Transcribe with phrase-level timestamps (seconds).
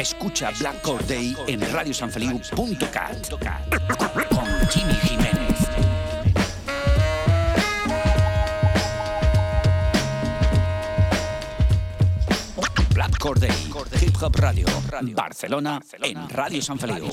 [0.00, 3.28] Escucha Black Corday en radiosanfeliu.cat
[4.30, 5.68] con Jimmy Jiménez.
[12.94, 13.50] Black Corday,
[14.00, 14.66] Hip Hop Radio,
[15.14, 17.10] Barcelona, en Radio San Feliu.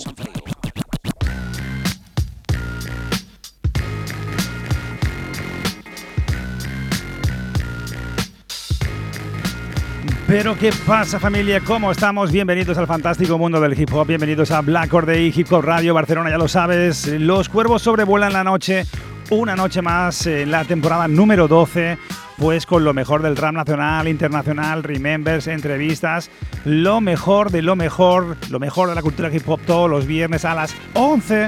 [10.27, 11.61] Pero ¿qué pasa familia?
[11.61, 12.33] ¿Cómo estamos?
[12.33, 16.29] Bienvenidos al fantástico mundo del hip hop, bienvenidos a Black Day Hip Hop Radio Barcelona,
[16.29, 18.85] ya lo sabes, los cuervos sobrevuelan la noche,
[19.29, 21.97] una noche más en la temporada número 12,
[22.37, 26.29] pues con lo mejor del rap nacional, internacional, remembers, entrevistas,
[26.65, 30.43] lo mejor de lo mejor, lo mejor de la cultura hip hop todos los viernes
[30.43, 31.47] a las 11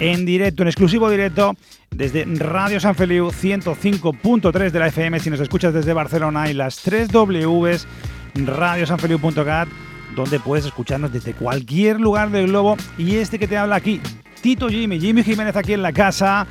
[0.00, 1.54] en directo, en exclusivo directo
[1.90, 6.76] desde Radio San Feliu 105.3 de la FM si nos escuchas desde Barcelona y las
[6.82, 7.86] 3 Ws
[8.34, 9.68] radiosanfeliu.cat
[10.14, 12.76] donde puedes escucharnos desde cualquier lugar del globo.
[12.96, 14.00] Y este que te habla aquí
[14.40, 16.46] Tito Jimmy, Jimmy Jiménez aquí en la casa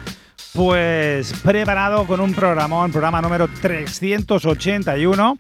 [0.53, 5.37] pues preparado con un programón, programa número 381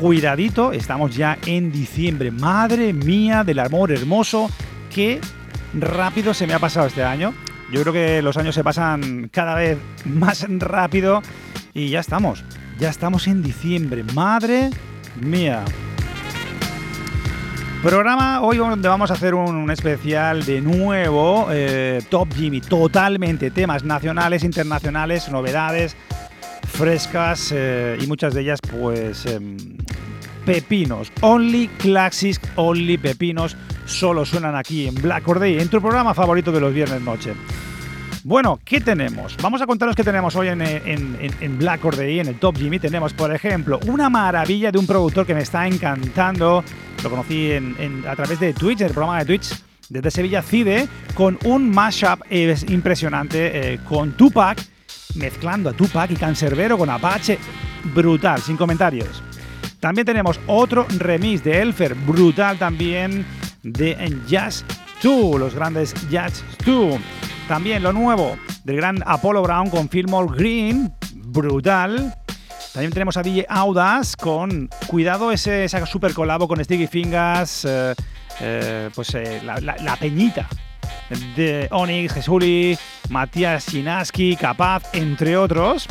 [0.00, 2.30] cuidadito, estamos ya en diciembre.
[2.30, 4.50] Madre mía del amor hermoso
[4.92, 5.20] que
[5.72, 7.34] rápido se me ha pasado este año
[7.72, 11.22] yo creo que los años se pasan cada vez más rápido
[11.72, 12.44] y ya estamos.
[12.78, 14.04] Ya estamos en diciembre.
[14.14, 14.70] Madre
[15.20, 15.64] mía.
[17.82, 23.84] Programa hoy donde vamos a hacer un, especial de nuevo, eh, Top Jimmy, totalmente temas
[23.84, 25.94] nacionales, internacionales, novedades
[26.74, 29.56] frescas eh, y muchas de ellas pues em,
[30.44, 31.12] pepinos.
[31.20, 33.56] Only Classics, Only Pepinos
[33.86, 37.34] solo suenan aquí en Black Corday, en tu programa favorito de los viernes noche.
[38.24, 39.36] Bueno, ¿qué tenemos?
[39.42, 42.78] Vamos a contaros qué tenemos hoy en, Black Corday, en el Top Jimmy.
[42.78, 46.64] Tenemos, por ejemplo, una maravilla de un productor que me está encantando.
[47.02, 51.70] Lo conocí a través de Twitch, el programa de Twitch desde Sevilla Cide, con un
[51.70, 54.58] mashup impresionante eh, con Tupac,
[55.16, 57.38] mezclando a Tupac y Cancerbero con Apache.
[57.94, 59.22] Brutal, sin comentarios.
[59.84, 63.26] También tenemos otro remix de Elfer, brutal también,
[63.62, 64.64] de Jazz
[65.02, 66.98] 2, los grandes Jazz 2.
[67.48, 68.34] También lo nuevo
[68.64, 70.90] del gran Apollo Brown con Fillmore Green,
[71.26, 72.14] brutal.
[72.72, 77.94] También tenemos a DJ Audas con, cuidado, ese, super colabo con Sticky Fingers, eh,
[78.40, 80.48] eh, pues eh, la, peñita
[81.36, 82.78] de Onyx, Jesuli,
[83.10, 85.86] Matías Sinaski, Capaz, entre otros.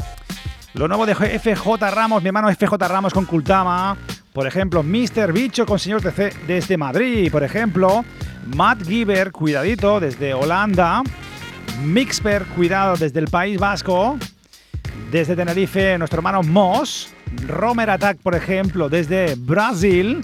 [0.73, 3.95] Lo nuevo de FJ Ramos, mi hermano FJ Ramos con Kultama.
[4.33, 5.31] Por ejemplo, Mr.
[5.31, 7.31] Bicho con Señor TC desde Madrid.
[7.31, 8.03] Por ejemplo,
[8.55, 11.03] Matt Giver, cuidadito, desde Holanda.
[11.83, 14.17] Mixper, cuidado, desde el País Vasco.
[15.11, 17.13] Desde Tenerife, nuestro hermano Moss.
[17.47, 20.21] Romer Attack, por ejemplo, desde Brasil.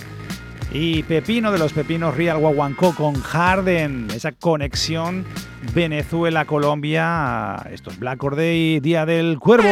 [0.72, 4.08] Y Pepino de los Pepinos Real Guaguancó con Harden.
[4.16, 5.26] Esa conexión
[5.76, 7.58] Venezuela-Colombia.
[7.72, 9.68] Esto es Black Day, Día del Cuervo.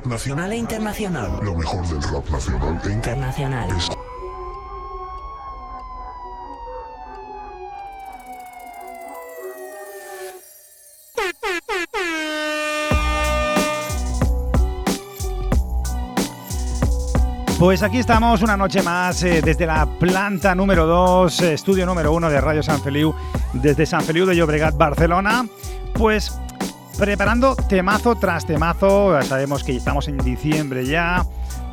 [0.00, 1.40] Rap nacional e internacional.
[1.42, 3.68] Lo mejor del rap nacional e internacional.
[17.58, 22.10] Pues aquí estamos una noche más eh, desde la planta número 2, eh, estudio número
[22.14, 23.14] 1 de Radio San Feliu,
[23.52, 25.46] desde San Feliu de Llobregat, Barcelona.
[25.92, 26.39] Pues
[27.00, 29.22] preparando temazo tras temazo.
[29.22, 31.24] Sabemos que estamos en diciembre ya.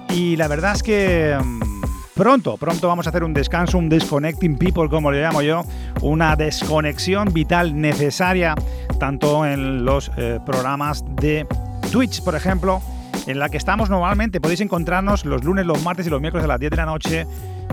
[0.09, 1.81] Y la verdad es que mm,
[2.15, 5.65] pronto, pronto vamos a hacer un descanso, un disconnecting people, como le llamo yo.
[6.01, 8.55] Una desconexión vital necesaria,
[8.99, 11.45] tanto en los eh, programas de
[11.91, 12.81] Twitch, por ejemplo,
[13.25, 14.39] en la que estamos normalmente.
[14.39, 17.27] Podéis encontrarnos los lunes, los martes y los miércoles a las 10 de la noche.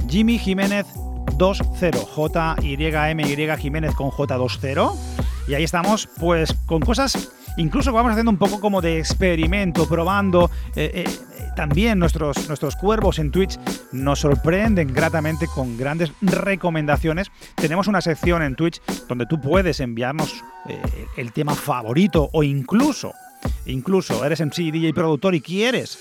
[0.08, 0.86] Jimmy Jiménez
[1.38, 4.92] 20, J-Y-M-Y Jiménez con J20.
[5.46, 10.50] Y ahí estamos, pues con cosas incluso vamos haciendo un poco como de experimento, probando,
[10.76, 13.58] eh, eh, también nuestros, nuestros cuervos en Twitch
[13.92, 17.30] nos sorprenden gratamente con grandes recomendaciones.
[17.54, 20.80] Tenemos una sección en Twitch donde tú puedes enviarnos eh,
[21.16, 23.12] el tema favorito o incluso,
[23.66, 25.98] incluso eres MC, DJ productor y quieres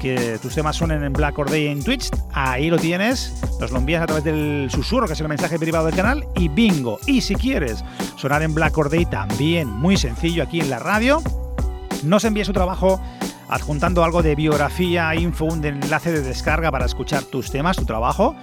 [0.00, 3.78] que tus temas suenen en Black Or Day en Twitch, ahí lo tienes, nos lo
[3.78, 6.98] envías a través del susurro, que es el mensaje privado del canal, y bingo.
[7.06, 7.84] Y si quieres
[8.16, 11.22] sonar en Black Or Day también, muy sencillo aquí en la radio,
[12.02, 13.00] nos envíes su trabajo
[13.50, 18.34] adjuntando algo de biografía, info, un enlace de descarga para escuchar tus temas, tu trabajo.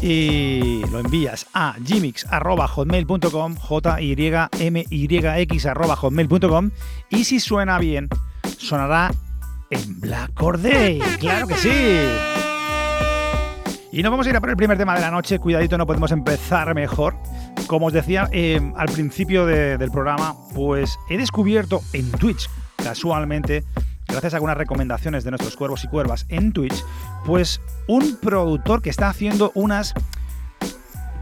[0.00, 4.84] Y lo envías a gmix.hotmail.com, j y m
[5.96, 6.70] hotmail.com
[7.10, 8.08] y si suena bien,
[8.58, 9.10] sonará
[9.70, 11.00] en Black Or Day.
[11.18, 11.70] ¡Claro que sí!
[13.90, 15.38] Y nos vamos a ir a por el primer tema de la noche.
[15.38, 17.16] Cuidadito, no podemos empezar mejor.
[17.66, 23.64] Como os decía eh, al principio del programa, pues he descubierto en Twitch, casualmente,
[24.08, 26.84] gracias a algunas recomendaciones de nuestros cuervos y cuervas en Twitch,
[27.24, 29.94] pues un productor que está haciendo unas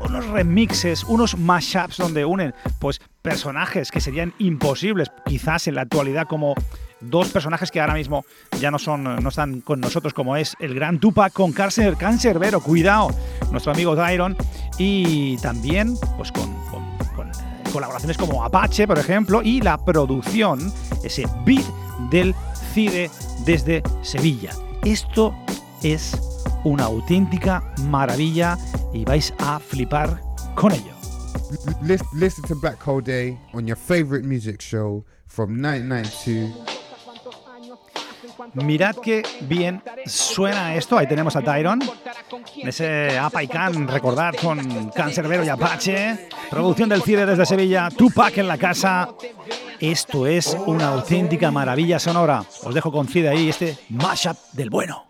[0.00, 6.26] unos remixes, unos mashups donde unen pues personajes que serían imposibles quizás en la actualidad
[6.26, 6.54] como
[7.00, 8.24] dos personajes que ahora mismo
[8.60, 12.60] ya no son no están con nosotros como es el gran Tupac con Cáncer Cancerbero,
[12.60, 13.08] cuidado,
[13.50, 14.36] nuestro amigo Tyron
[14.78, 16.96] y también pues con, con
[17.76, 20.72] colaboraciones como Apache, por ejemplo, y la producción,
[21.04, 21.64] ese beat
[22.10, 22.34] del
[22.76, 24.50] desde Sevilla.
[24.84, 25.34] Esto
[25.82, 26.12] es
[26.64, 28.58] una auténtica maravilla
[28.92, 30.20] y vais a flipar
[30.54, 30.94] con ello.
[32.12, 36.75] Listen to Black Hole Day on your favorite music show from 1992.
[38.54, 40.98] Mirad qué bien suena esto.
[40.98, 41.80] Ahí tenemos a Tyron.
[42.56, 46.28] Ese Apa y Can, recordad, con Cancerbero y Apache.
[46.50, 47.88] Producción del CIDE desde Sevilla.
[47.90, 49.08] Tupac en la casa.
[49.80, 52.42] Esto es una auténtica maravilla sonora.
[52.64, 55.06] Os dejo con Cide ahí este mashup del bueno.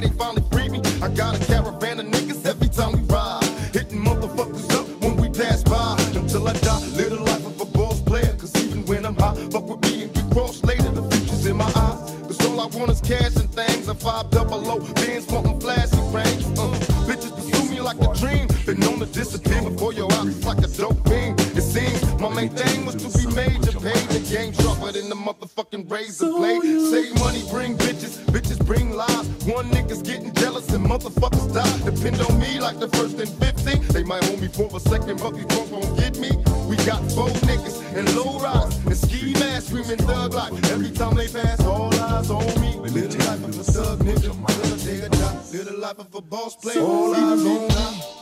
[0.00, 0.80] they finally free me.
[1.02, 3.44] I got a caravan of niggas every time we ride.
[3.72, 5.96] Hitting motherfuckers up when we pass by.
[6.14, 8.34] Until I die, live the life of a boss player.
[8.38, 10.90] Cause even when I'm high, fuck with me and get cross later.
[10.90, 12.14] The future's in my eyes.
[12.26, 13.88] Cause all I want is cash and things.
[13.88, 16.44] I five double low, bands wanting flashy range.
[16.58, 16.72] Uh,
[17.08, 18.48] bitches pursue me like a dream.
[18.66, 21.34] Been known to disappear before your eyes like a dope beam.
[21.58, 23.72] It seems my main thing was to be major.
[23.80, 26.62] Paid the game sharper than the motherfucking razor blade.
[26.62, 28.14] Save money, bring bitches.
[28.30, 29.26] Bitches bring lies.
[29.42, 31.90] One nigga's getting jealous and motherfuckers die.
[31.90, 33.88] Depend on me like the first and 15.
[33.88, 36.30] They might hold me for a second, but before gon' get me.
[36.70, 40.52] We got four niggas and low rise and ski mask screaming thug life.
[40.70, 42.78] Every time they pass, all eyes on me.
[42.78, 44.30] Live the life of a thug nigga.
[44.30, 45.40] Live a day a die.
[45.52, 46.80] Live the life of a boss player.
[46.80, 48.17] All eyes on me.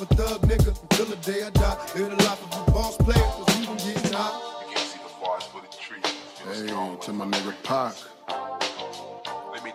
[0.00, 1.76] Of a thug nigga until the day I die.
[1.94, 4.66] Live the life of a boss player, cause we gon' get high.
[4.68, 6.04] You can't see the forest for the trees.
[6.44, 6.66] Hey,
[7.06, 7.94] to my nigga Pac.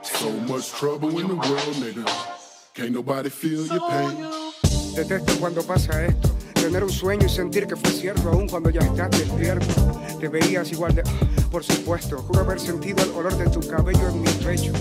[0.04, 2.06] So much trouble in the world, nigga.
[2.74, 4.18] Can't nobody feel your pain.
[4.96, 6.30] Detesto cuando pasa esto.
[6.54, 9.66] Tener un sueño y sentir que fue cierto, aún cuando ya estás despierto.
[10.20, 11.04] Te veías igual de.
[11.50, 14.74] Por supuesto, juro haber sentido el olor de tu cabello en mi pecho.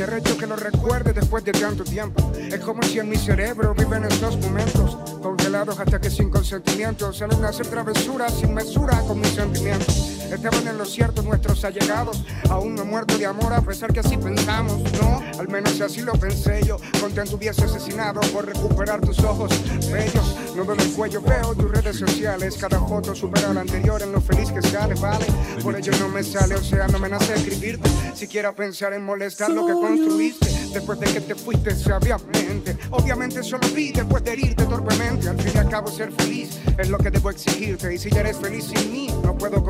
[0.00, 2.32] Qué recho que lo recuerde después de tanto tiempo.
[2.34, 7.44] Es como si en mi cerebro viven esos momentos congelados hasta que sin consentimiento salen
[7.44, 10.19] a hacer travesuras sin mesura con mis sentimientos.
[10.30, 14.16] Estaban en lo cierto nuestros allegados, aún no muerto de amor a pesar que así
[14.16, 15.20] pensamos, ¿no?
[15.38, 19.50] Al menos así lo pensé yo, contento hubiese asesinado por recuperar tus ojos
[19.90, 20.36] bellos.
[20.54, 24.12] No veo el cuello, veo tus redes sociales, cada foto supera a la anterior en
[24.12, 25.26] lo feliz que sale, ¿vale?
[25.62, 29.50] Por ello no me sale, o sea, no me nace escribirte, siquiera pensar en molestar
[29.50, 32.76] lo que construiste después de que te fuiste sabiamente.
[32.90, 35.28] Obviamente solo vi después de herirte torpemente.
[35.28, 37.92] Al fin y al cabo, ser feliz es lo que debo exigirte.
[37.94, 39.62] Y si ya eres feliz sin mí, no puedo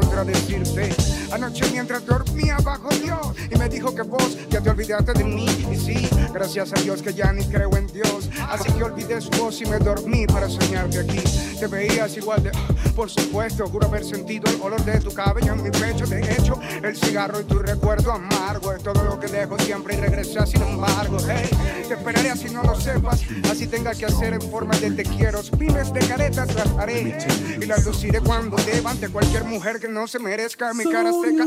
[1.33, 5.47] Anoche mientras dormía bajo Dios y me dijo que vos ya te olvidaste de mí.
[5.71, 8.29] Y sí, gracias a Dios que ya ni creo en Dios.
[8.49, 11.23] Así que olvidé su voz y me dormí para soñarte aquí.
[11.59, 12.51] Te veías igual de,
[12.97, 16.05] por supuesto, juro haber sentido el olor de tu cabello en mi pecho.
[16.07, 19.99] De hecho, el cigarro y tu recuerdo amargo es todo lo que dejo siempre y
[19.99, 21.19] regresa sin embargo.
[21.29, 21.49] Hey,
[21.87, 23.23] te esperaré así no no sepas.
[23.51, 25.41] Así tenga que hacer en forma de te quiero.
[25.59, 26.71] Miles de caretas las
[27.61, 31.45] y las luciré cuando levante cualquier mujer que no se merezca mi cara seca.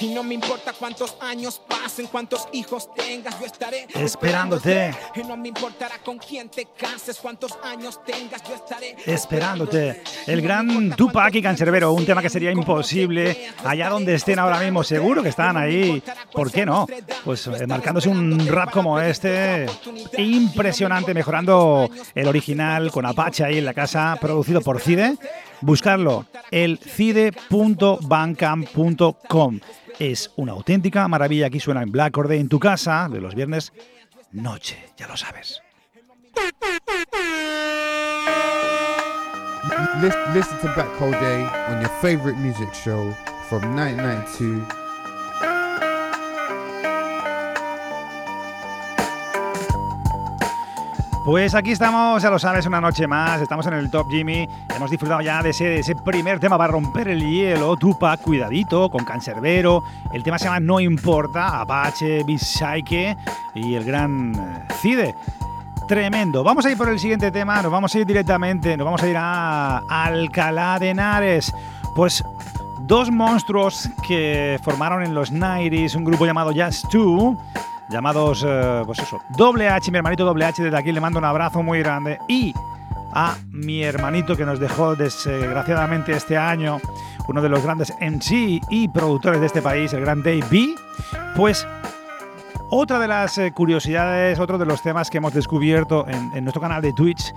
[0.00, 4.94] Y no me importa cuántos años pasen, cuántos hijos tengas, yo estaré Esperándote.
[5.14, 10.02] Y no me importará con quién te cases, cuántos años tengas, yo estaré Esperándote.
[10.26, 14.82] El gran Tupac y Cancerbero, un tema que sería imposible allá donde estén ahora mismo.
[14.82, 16.02] Seguro que están ahí.
[16.32, 16.86] ¿Por qué no?
[17.24, 19.66] Pues eh, marcándose un rap como este,
[20.18, 25.16] impresionante, mejorando el original con Apache ahí en la casa, producido por Cide.
[25.62, 29.60] Buscarlo, el cide.bandcamp.com.
[29.98, 31.46] Es una auténtica maravilla.
[31.48, 33.72] Aquí suena en Black Orde en tu casa de los viernes
[34.32, 35.60] noche, ya lo sabes.
[40.00, 43.14] Lis- Listen to Black Hole Day on your favorite music show
[43.48, 44.79] from 1992.
[51.24, 53.42] Pues aquí estamos, ya lo sabes, una noche más.
[53.42, 54.48] Estamos en el Top Jimmy.
[54.74, 57.76] Hemos disfrutado ya de ese, primer tema para romper el hielo.
[57.76, 59.84] Tupac, cuidadito, con Cancerbero.
[60.14, 63.18] El tema se llama No Importa, Apache, Bisaike
[63.54, 65.14] y el gran eh, Cide.
[65.86, 66.42] Tremendo.
[66.42, 67.60] Vamos a ir por el siguiente tema.
[67.60, 68.74] Nos vamos a ir directamente.
[68.78, 71.52] Nos vamos a ir a Alcalá de Henares.
[71.94, 72.24] Pues
[72.86, 77.36] dos monstruos que formaron en los 90s un grupo llamado Just Two
[77.90, 81.24] llamados, eh, pues eso, Doble H, mi hermanito Doble H, desde aquí le mando un
[81.24, 82.18] abrazo muy grande.
[82.28, 82.54] Y
[83.12, 86.80] a mi hermanito que nos dejó desgraciadamente este año,
[87.28, 90.74] uno de los grandes MC y productores de este país, el gran Dave B,
[91.36, 91.66] pues
[92.70, 96.80] otra de las eh, curiosidades, otro de los temas que hemos descubierto en, nuestro canal
[96.80, 97.34] de Twitch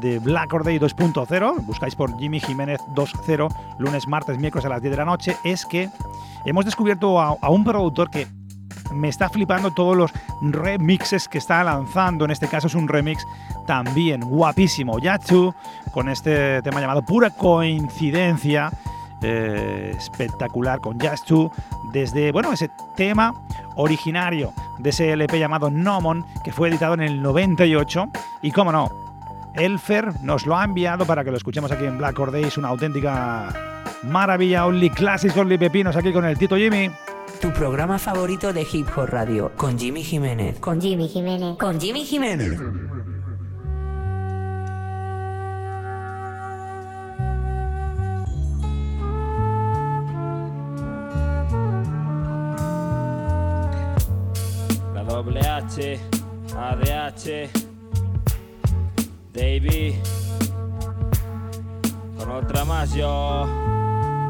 [0.00, 4.80] de Black Or Day 2.0, buscáis por Jimmy Jiménez 2.0, lunes, martes, miércoles a las
[4.80, 5.90] 10 de la noche, es que
[6.46, 8.26] hemos descubierto a un productor que
[8.92, 12.24] me está flipando todos los remixes que está lanzando.
[12.24, 13.26] En este caso es un remix
[13.66, 14.98] también guapísimo.
[14.98, 15.54] Yatsu,
[15.92, 18.70] con este tema llamado Pura Coincidencia.
[19.24, 21.50] eh, espectacular con Yatsu.
[21.92, 23.32] Desde, bueno, ese tema
[23.76, 28.08] originario de ese LP llamado Nomon, que fue editado en el 98.
[28.42, 28.90] Y cómo no,
[29.54, 32.44] Elfer nos lo ha enviado para que lo escuchemos aquí en Black Or Day.
[32.44, 33.54] Es una auténtica
[34.02, 34.66] maravilla.
[34.66, 36.90] Only Classics, Only Pepinos aquí con el Tito Jimmy.
[37.42, 40.60] Tu programa favorito de Hip Hop Radio con Jimmy Jiménez.
[40.60, 41.56] Con Jimmy Jiménez.
[41.58, 42.56] Con Jimmy Jiménez.
[54.94, 55.98] La doble H,
[56.56, 57.50] ADH,
[59.34, 60.00] Davey.
[62.16, 63.46] Con otra más yo.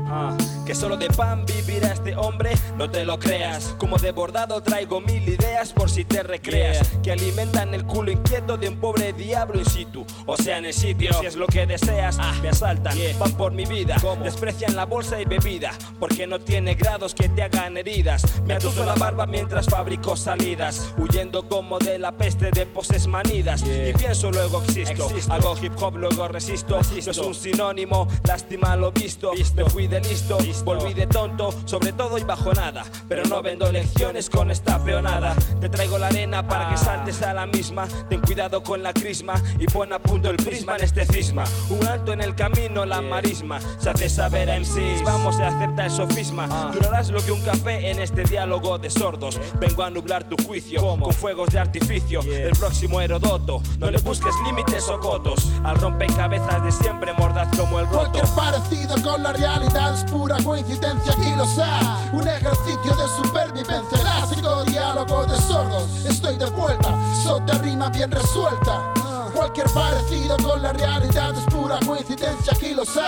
[0.08, 0.34] Ah,
[0.72, 3.74] Que solo de pan vivirá este hombre, no te lo creas.
[3.76, 6.88] Como de bordado traigo mil ideas por si te recreas.
[7.02, 10.06] Que alimentan el culo inquieto de un pobre diablo in situ.
[10.24, 13.66] O sea, en el sitio, si es lo que deseas, me asaltan, van por mi
[13.66, 13.96] vida.
[14.22, 18.24] Desprecian la bolsa y bebida, porque no tiene grados que te hagan heridas.
[18.46, 23.62] Me atuso la barba mientras fabrico salidas, huyendo como de la peste de poses manidas.
[23.62, 25.10] Y pienso, luego existo.
[25.28, 26.80] Hago hip hop, luego resisto.
[26.80, 29.32] No es un sinónimo, lástima lo visto.
[29.54, 32.84] Me fui de listo, volví de tonto, sobre todo y bajo nada.
[33.08, 35.34] Pero no vendo lecciones con esta peonada.
[35.60, 37.86] Te traigo la arena para que saltes a la misma.
[38.08, 41.44] Ten cuidado con la crisma y pon a punto el prisma en este cisma.
[41.70, 43.60] Un alto en el camino, la marisma.
[43.78, 46.46] Se hace saber a MCs, vamos a aceptar el sofisma.
[46.72, 49.40] Durarás lo que un café en este diálogo de sordos.
[49.58, 52.20] Vengo a nublar tu juicio con fuegos de artificio.
[52.22, 55.48] El próximo Herodoto, no le busques límites o cotos.
[55.64, 58.12] Al rompecabezas de siempre, mordaz como el roto.
[58.12, 61.64] Cualquier parecido con la realidad es pura coincidencia, aquí lo sé.
[62.12, 66.04] Un ejercicio de supervivencia, clásico diálogo de sordos.
[66.04, 68.92] Estoy de vuelta, sota rima bien resuelta.
[69.34, 73.00] Cualquier parecido con la realidad es pura coincidencia, aquí lo sé.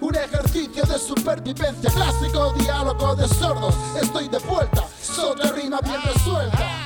[0.00, 3.74] Un ejercicio de supervivencia, clásico diálogo de sordos.
[4.00, 6.81] Estoy de vuelta, sota rima bien resuelta.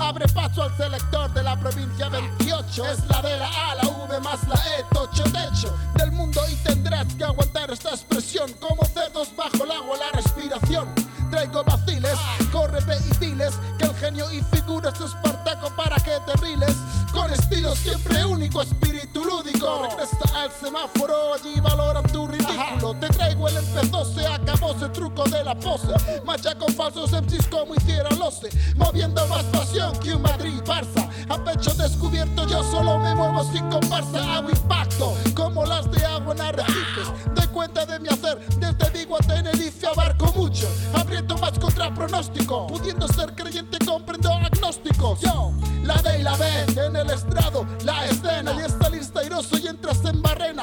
[0.00, 2.86] Abre paso al selector de la provincia 28.
[2.86, 6.54] Es la de la A, la V más la E, tocho techo del mundo y
[6.56, 8.52] tendrás que aguantar esta expresión.
[8.60, 10.88] Como cerdos bajo el agua, la respiración.
[11.30, 12.16] Traigo vaciles,
[12.52, 16.74] corre ve y diles que el genio y figuras es Espartaco para que te riles.
[17.12, 19.82] Con estilo siempre único, espíritu lúdico.
[19.82, 22.94] Regresa al semáforo, allí valoran tu ridículo.
[22.94, 24.26] Te traigo el empezó, se
[24.72, 25.94] pose, truco de la pose.
[26.24, 28.48] Macha con falsos MCs como hiciera Loce.
[28.76, 31.08] Moviendo más pasión que un Madrid-Barça.
[31.28, 34.36] A pecho descubierto yo solo me muevo sin comparsa.
[34.36, 37.34] Hago impacto como las de agua en arrecifes.
[37.34, 40.68] De cuenta de mi hacer, desde Vigo a Tenerife abarco mucho.
[40.94, 42.66] Abriendo más contra pronóstico.
[42.66, 45.20] Pudiendo ser creyente comprendo agnósticos.
[45.20, 46.46] Yo, la D y la B
[46.76, 48.52] en el estrado, la escena.
[48.52, 50.62] Y esta lista y entras en barrena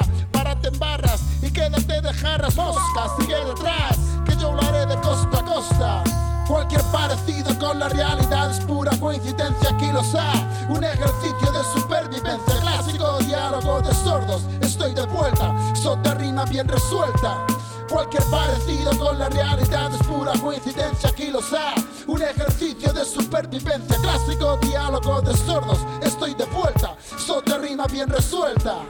[3.18, 6.04] sigue detrás, que yo haré de costa a costa.
[6.48, 10.66] Cualquier parecido con la realidad es pura coincidencia, aquí los hay.
[10.68, 14.42] Un ejercicio de supervivencia, clásico diálogo de sordos.
[14.60, 17.44] Estoy de vuelta, sota rima bien resuelta.
[17.88, 21.84] Cualquier parecido con la realidad es pura coincidencia, aquí los hay.
[22.06, 25.78] Un ejercicio de supervivencia, clásico diálogo de sordos.
[26.02, 28.84] Estoy de vuelta, sota rima bien resuelta.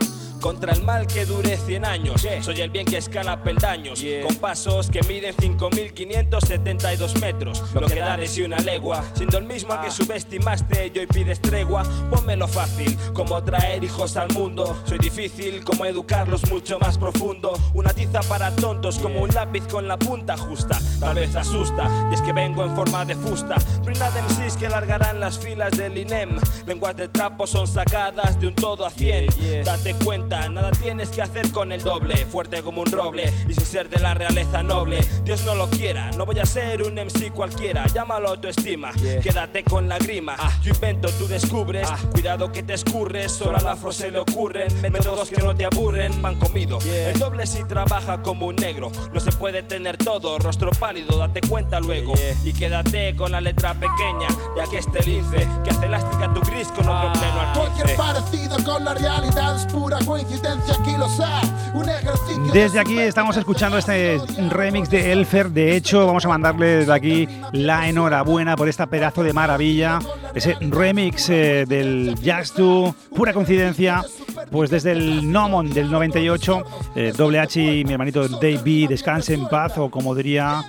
[0.47, 2.25] Contra el mal que dure 100 años.
[2.41, 4.01] Soy el bien que escala peldaños.
[4.25, 7.65] Con pasos que miden 5.572 metros.
[7.75, 9.03] Lo que da de sí una legua.
[9.15, 11.83] Siendo el mismo a que subestimaste y hoy pides tregua.
[12.13, 14.81] Pónmelo fácil, como traer hijos al mundo.
[14.85, 17.59] Soy difícil, como educarlos mucho más profundo.
[17.75, 20.79] Una tiza para tontos, como un lápiz con la punta justa.
[21.01, 23.57] Tal vez asusta, y es que vengo en forma de fusta.
[23.87, 26.39] De MCs que largarán las filas del INEM.
[26.67, 29.65] Lenguas de trapo son sacadas de un todo a 100.
[29.65, 32.17] Date cuenta, nada tienes que hacer con el doble.
[32.27, 34.99] Fuerte como un roble y sin ser de la realeza noble.
[35.25, 37.87] Dios no lo quiera, no voy a ser un MC cualquiera.
[37.87, 40.37] Llámalo autoestima, quédate con la grima.
[40.63, 41.89] Yo invento, tú descubres.
[42.13, 44.69] Cuidado que te escurres, solo al afro se le ocurren.
[44.91, 46.79] Métodos que no te aburren, pan comido.
[46.85, 48.91] El doble si trabaja como un negro.
[49.13, 52.15] No se puede tener todo, rostro pálido, date cuenta luego.
[52.45, 56.69] Y quédate con la letra pequeña, ya que este lince que hace elástica tu gris
[56.69, 61.53] con otro pleno al Cualquier parecido con la realidad es pura coincidencia, aquí los hay.
[61.75, 64.19] Un ejercicio de Desde aquí estamos escuchando este
[64.51, 65.51] remix de Elfer.
[65.51, 69.99] De hecho, vamos a mandarle desde aquí la enhorabuena por esta pedazo de maravilla.
[70.35, 74.03] Ese remix eh, del Jazz Do, pura coincidencia.
[74.51, 76.63] Pues desde el Nomon del 98,
[76.95, 80.63] eh, Doble H y mi hermanito Dave B, descanse en paz, o como diría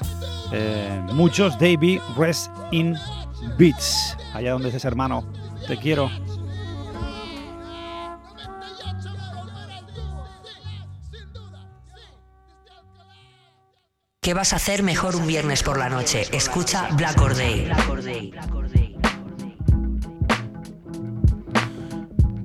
[0.51, 2.95] eh, muchos, Dave B, rest in
[3.57, 4.17] beats.
[4.33, 5.23] Allá donde estés, hermano.
[5.67, 6.09] Te quiero.
[14.27, 16.23] ¿Qué vas a hacer mejor un viernes por la noche?
[16.33, 17.71] Escucha Black or Day.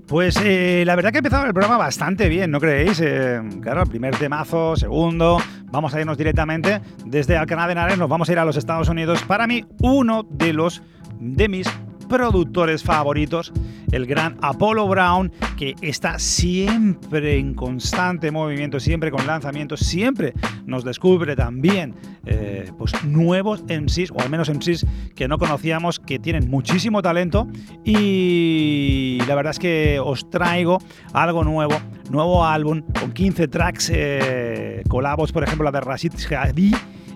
[0.06, 3.00] Pues eh, la verdad que ha empezado el programa bastante bien, ¿no creéis?
[3.00, 8.08] Eh, claro, el primer temazo, segundo, vamos a irnos directamente desde Alcalá de Henares, nos
[8.08, 9.24] vamos a ir a los Estados Unidos.
[9.24, 10.82] Para mí, uno de los
[11.18, 11.66] de mis
[12.12, 13.54] productores favoritos,
[13.90, 20.34] el gran Apollo Brown, que está siempre en constante movimiento, siempre con lanzamientos, siempre
[20.66, 21.94] nos descubre también
[22.26, 27.48] eh, pues nuevos MCs, o al menos MCs que no conocíamos, que tienen muchísimo talento.
[27.82, 30.82] Y la verdad es que os traigo
[31.14, 31.76] algo nuevo,
[32.10, 36.72] nuevo álbum con 15 tracks, eh, colabos, por ejemplo, la de Rashid Shadi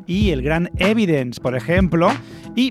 [0.07, 2.09] y el gran Evidence, por ejemplo.
[2.55, 2.71] Y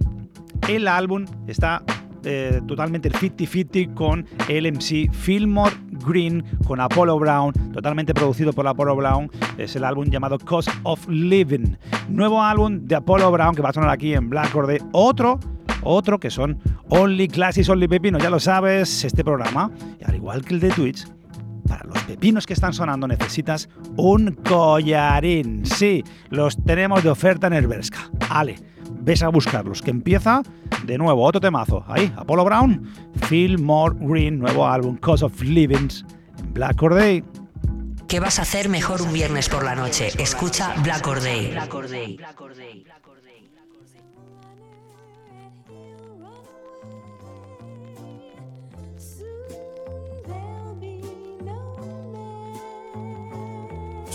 [0.68, 1.84] el álbum está
[2.26, 8.68] eh, totalmente el 50-50 con el MC Fillmore Green, con Apollo Brown, totalmente producido por
[8.68, 9.32] Apollo Brown.
[9.58, 11.78] Es el álbum llamado Cost of Living.
[12.10, 14.80] Nuevo álbum de Apollo Brown que va a sonar aquí en Black Or Day.
[14.92, 15.40] Otro
[15.86, 16.60] otro que son
[16.90, 19.72] Only Classics, Only Pepino, ya lo sabes, este programa,
[20.04, 21.08] al igual que el de Twitch,
[21.68, 25.66] para los pepinos que están sonando necesitas un collarín.
[25.66, 28.10] Sí, los tenemos de oferta en Herberska.
[28.30, 28.56] Ale,
[29.06, 30.42] ves a buscarlos, que empieza
[30.84, 31.84] de nuevo otro temazo.
[31.88, 32.90] Ahí, Apollo Brown,
[33.28, 36.04] Feel More Green, nuevo álbum, Cause of Livings,
[36.40, 37.24] en Black Or Day.
[38.08, 40.10] ¿Qué vas a hacer mejor un viernes por la noche?
[40.20, 41.56] Escucha Black or Day.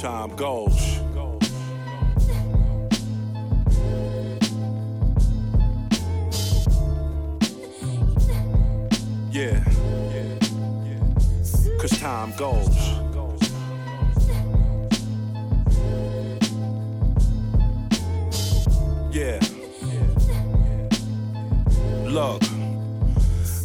[0.00, 1.00] Time goes.
[9.30, 9.62] Yeah.
[11.78, 13.09] Cause time goes.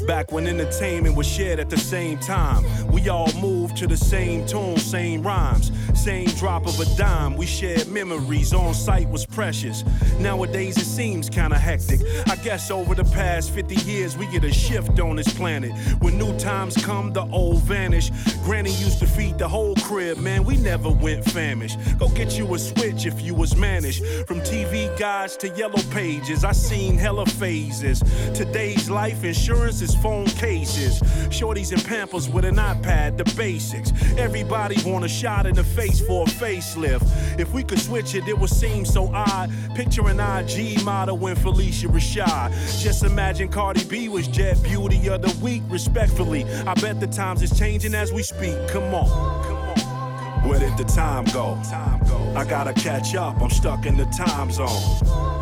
[0.07, 4.45] Back when entertainment was shared at the same time, we all moved to the same
[4.45, 7.35] tune, same rhymes, same drop of a dime.
[7.35, 9.83] We shared memories, on site was precious.
[10.19, 12.01] Nowadays it seems kinda hectic.
[12.27, 15.71] I guess over the past 50 years we get a shift on this planet.
[16.01, 18.11] When new times come, the old vanish.
[18.43, 21.79] Granny used to feed the whole crib, man, we never went famished.
[21.97, 24.05] Go get you a switch if you was managed.
[24.27, 28.03] From TV guides to yellow pages, I seen hella phases.
[28.35, 30.99] Today's life insurance is phone cases.
[31.29, 33.91] Shorties and pampers with an iPad, the basics.
[34.17, 37.39] Everybody want a shot in the face for a facelift.
[37.39, 39.51] If we could switch it, it would seem so odd.
[39.75, 42.51] Picture an IG model when Felicia Rashad.
[42.81, 46.45] Just imagine Cardi B was Jet Beauty of the Week, respectfully.
[46.65, 48.55] I bet the times is changing as we speak.
[48.67, 49.08] Come on.
[49.43, 50.49] Come on.
[50.49, 51.60] Where did the time go?
[51.63, 52.17] Time go.
[52.36, 55.34] I gotta catch up, I'm stuck in the time zone.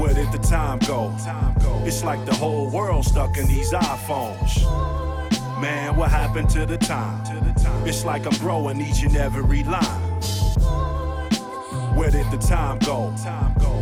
[0.00, 1.14] Where did the time go?
[1.84, 4.62] It's like the whole world stuck in these iPhones.
[5.60, 7.22] Man, what happened to the time?
[7.86, 10.00] It's like I'm growing each and every line.
[11.94, 13.12] Where did the time go?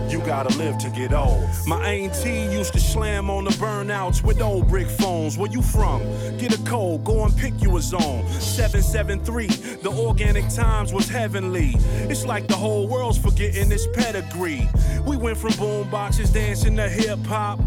[0.09, 1.47] You gotta live to get old.
[1.67, 5.37] My auntie used to slam on the burnouts with old brick phones.
[5.37, 6.01] Where you from?
[6.39, 8.27] Get a code, go and pick you a zone.
[8.29, 9.49] 773,
[9.83, 11.75] the organic times was heavenly.
[12.09, 14.67] It's like the whole world's forgetting its pedigree.
[15.05, 17.59] We went from boom boxes dancing to hip hop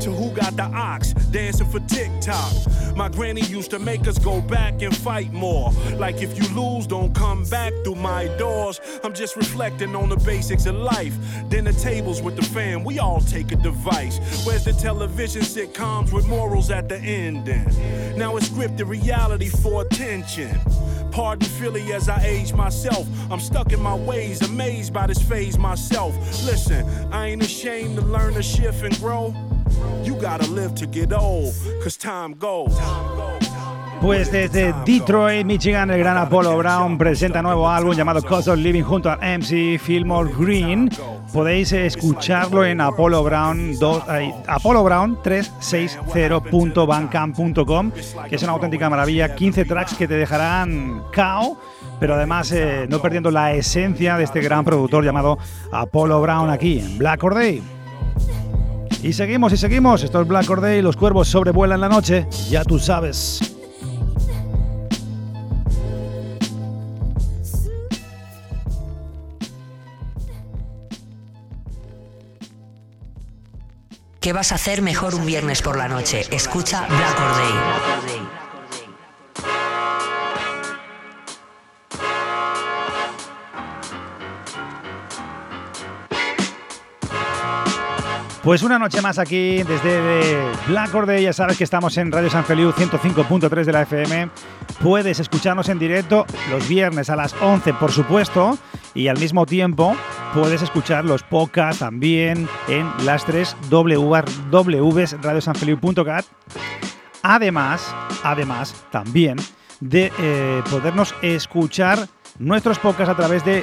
[0.00, 2.52] to who got the ox dancing for TikTok.
[2.96, 5.72] My granny used to make us go back and fight more.
[5.96, 8.80] Like if you lose, don't come back through my doors.
[9.04, 11.14] I'm just reflecting on the basics of life.
[11.48, 14.16] Dinner tables with the fam, we all take a device.
[14.46, 17.66] Where's the television sitcoms with morals at the ending?
[18.16, 20.56] Now it's scripted reality for attention.
[21.10, 23.08] Pardon Philly as I age myself.
[23.28, 26.14] I'm stuck in my ways, amazed by this phase myself.
[26.46, 29.34] Listen, I ain't ashamed to learn to shift and grow.
[30.04, 32.78] You gotta live to get old, cause time goes.
[34.00, 38.82] Pues desde Detroit, Michigan, el gran Apollo Brown presenta nuevo álbum llamado Cost of Living
[38.82, 40.88] junto a MC Fillmore Green.
[41.32, 47.92] Podéis escucharlo en Apollo Brown 2, ay, Apollo Brown 360.bandcamp.com,
[48.28, 49.36] que es una auténtica maravilla.
[49.36, 51.56] 15 tracks que te dejarán cao,
[52.00, 55.38] pero además eh, no perdiendo la esencia de este gran productor llamado
[55.70, 57.62] Apollo Brown aquí en Black Or Day.
[59.02, 60.02] Y seguimos y seguimos.
[60.02, 60.82] Esto es Black Or Day.
[60.82, 62.26] Los cuervos sobrevuelan la noche.
[62.50, 63.59] Ya tú sabes.
[74.20, 76.26] ¿Qué vas a hacer mejor un viernes por la noche?
[76.30, 78.39] Escucha Black Or Day.
[88.42, 91.24] Pues una noche más aquí desde Black Or Day.
[91.24, 94.30] Ya sabes que estamos en Radio San Feliu 105.3 de la FM.
[94.82, 98.56] Puedes escucharnos en directo los viernes a las 11, por supuesto.
[98.94, 99.94] Y al mismo tiempo
[100.32, 106.24] puedes escuchar los podcasts también en las tres W's radiosanfeliu.cat.
[107.22, 109.36] Además, además también
[109.80, 113.62] de eh, podernos escuchar nuestros podcasts a través de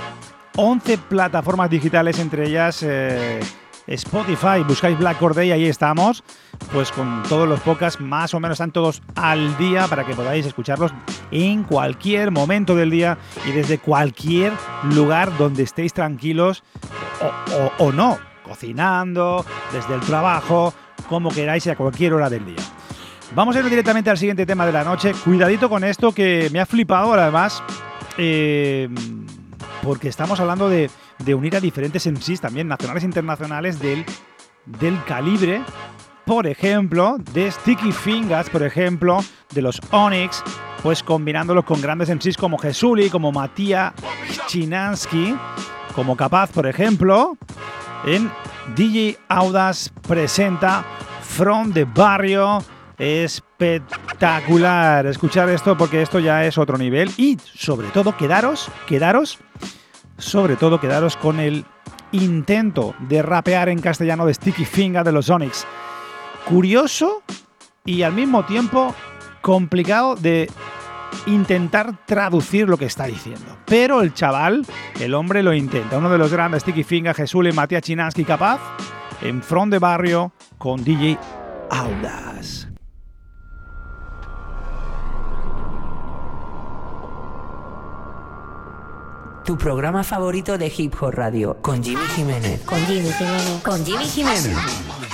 [0.56, 3.40] 11 plataformas digitales, entre ellas eh,
[3.88, 4.64] Spotify.
[4.68, 6.24] Buscáis Black Or Day, ahí estamos.
[6.74, 10.46] Pues con todos los podcasts, más o menos están todos al día para que podáis
[10.46, 10.92] escucharlos
[11.32, 14.52] en cualquier momento del día y desde cualquier
[14.94, 16.64] lugar donde estéis tranquilos
[17.22, 20.74] o, o- o no, cocinando, desde el trabajo,
[21.10, 22.56] como queráis y a cualquier hora del día.
[23.36, 25.14] Vamos a ir directamente al siguiente tema de la noche.
[25.24, 27.62] Cuidadito con esto que me ha flipado además.
[28.18, 28.90] eh,
[29.84, 30.90] porque estamos hablando de,
[31.20, 34.06] de unir a diferentes MCs también, nacionales e internacionales, del,
[34.66, 35.62] del calibre,
[36.26, 39.20] por ejemplo, de Sticky Fingers, por ejemplo,
[39.54, 40.44] de los Onyx,
[40.84, 43.94] pues combinándolo con grandes MCs como Jesuli, como Matías
[44.48, 45.36] Chinansky,
[45.96, 47.38] como Capaz, por ejemplo,
[48.06, 48.30] en
[48.76, 50.84] DJ Audas presenta
[51.22, 52.64] From the Barrio.
[52.98, 59.38] Espectacular escuchar esto porque esto ya es otro nivel y sobre todo quedaros, quedaros,
[60.18, 61.66] sobre todo quedaros con el
[62.12, 65.66] intento de rapear en castellano de Sticky Finger de los Onyx.
[66.46, 67.24] Curioso
[67.86, 68.96] y al mismo tiempo
[69.42, 70.50] complicado de
[71.26, 73.58] intentar traducir lo que está diciendo.
[73.66, 74.66] Pero el chaval,
[75.00, 75.98] el hombre lo intenta.
[75.98, 78.60] Uno de los grandes Sticky Finger, Jesús y Matías Chinansky capaz,
[79.22, 81.18] en front de barrio con DJ
[81.70, 82.67] Audas.
[89.48, 92.60] Tu programa favorito de Hip Hop Radio con Jimmy Jiménez.
[92.66, 93.62] Con Jimmy Jiménez.
[93.64, 95.07] Con Jimmy Jiménez.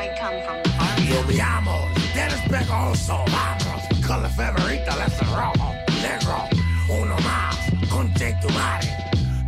[0.00, 6.48] I come from the me llamo Dennis Pegoso, vamos, con la favorita las rojo, negro,
[6.88, 7.56] uno más,
[7.90, 8.96] con tu madre,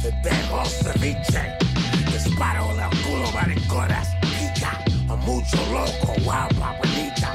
[0.03, 1.57] te dejo ceviche,
[2.13, 7.33] disparo el culo mariconas, pica, a mucho loco, guapa, bonita,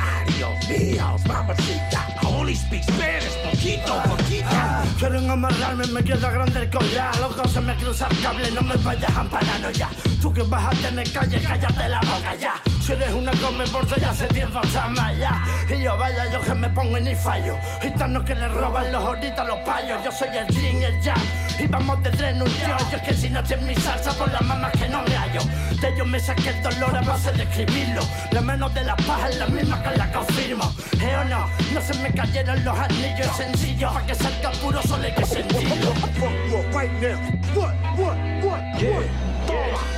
[0.00, 4.65] adiós míos, mamacita, I only speak Spanish, poquito, poquita,
[4.98, 7.14] Quieren amarrarme, me queda grande el collar.
[7.20, 9.90] Loco, se me cruza el cable, no me vayas amparando ya.
[10.22, 12.75] Tú que vas a tener calle, cállate la boca ya.
[12.86, 15.42] Si eres una come por ya hace tiempo más ya.
[15.68, 17.58] Y yo vaya, yo que me pongo y ni fallo.
[17.82, 20.04] Gitanos que le roban los ahorita los payos.
[20.04, 21.20] Yo soy el yin, el yang.
[21.58, 22.76] Y vamos de tren un yo.
[22.92, 25.40] Yo es que si no en mi salsa, por las mamas que no me hallo.
[25.80, 28.02] De ellos me saqué el dolor a base de escribirlo.
[28.30, 30.72] La menos de la paja es la misma que la confirmo.
[31.00, 31.50] ¿Eh o no?
[31.74, 33.92] No se me cayeron los anillos sencillos.
[33.92, 35.92] Pa' que salga puro solo hay que sentirlo.
[36.72, 37.18] right now.
[37.52, 39.26] What, what, what, what?
[39.48, 39.95] Toma.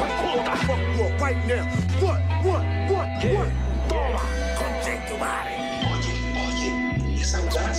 [0.00, 0.56] Hijo de puta.
[0.66, 1.64] Fuck you up right now.
[2.00, 3.48] What, what, what, what?
[3.88, 4.20] Toma.
[4.56, 5.54] Conche tu madre.
[5.90, 6.12] Oye,
[6.46, 7.78] oye, esa audaz.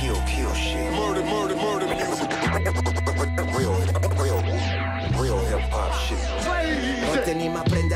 [0.00, 0.92] Kill, kill shit.
[0.92, 2.30] Murder, murder, murder music.
[3.56, 3.74] Real,
[4.18, 4.42] real,
[5.20, 6.18] real hip hop shit.
[7.06, 7.34] Ponte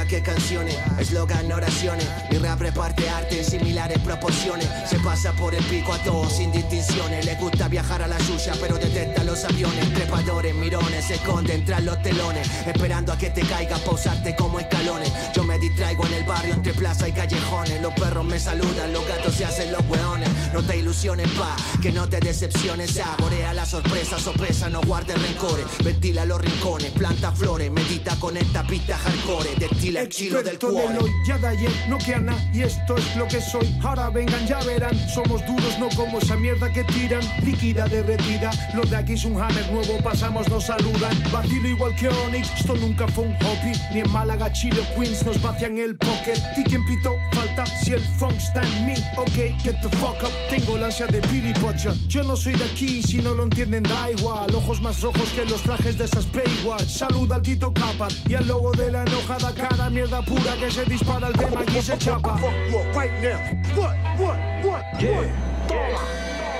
[0.07, 2.07] que canciones, eslogan oraciones.
[2.31, 4.69] Mi rap reparte arte en similares proporciones.
[4.88, 7.25] Se pasa por el pico a todos sin distinciones.
[7.25, 9.93] Le gusta viajar a la suya, pero detecta los aviones.
[9.95, 12.49] Trepadores, mirones, se esconden tras los telones.
[12.67, 15.12] Esperando a que te caiga, pausarte como escalones.
[15.35, 17.81] Yo me distraigo en el barrio entre plaza y callejones.
[17.81, 20.29] Los perros me saludan, los gatos se hacen los hueones.
[20.53, 22.93] No te ilusiones, pa, que no te decepciones.
[22.93, 25.67] Saborea la sorpresa, sorpresa, no guardes rencores.
[25.83, 29.55] Ventila los rincones, planta flores, medita con esta pista hardcore.
[29.57, 30.98] Destila el del cuore.
[30.98, 33.78] hoy, ya de ayer, no que Ana, y esto es lo que soy.
[33.83, 37.22] Ahora vengan, ya verán, somos duros, no como esa mierda que tiran.
[37.44, 41.12] Líquida derretida, lo de aquí es un hammer nuevo, pasamos, nos saludan.
[41.33, 43.72] Vacilo igual que Onyx, esto nunca fue un hobby.
[43.92, 46.40] Ni en Málaga, Chile Queens nos vacian el pocket.
[46.57, 47.14] ¿Y quién pito?
[47.33, 48.94] Falta si el funk está en mí.
[49.16, 51.94] Ok, get the fuck up, tengo la ansia de Billy Butcher.
[52.09, 54.52] Yo no soy de aquí, si no lo entienden da igual.
[54.54, 56.88] Ojos más rojos que los trajes de esas Baywatch.
[56.88, 59.84] Saluda al Tito Capat y al logo de la enojada cara.
[59.90, 62.37] Mierda pura que se dispara el tema y se chapa.
[62.38, 63.38] Fuck you up right now.
[63.77, 65.35] What, what, what, what?
[65.68, 66.01] Toma.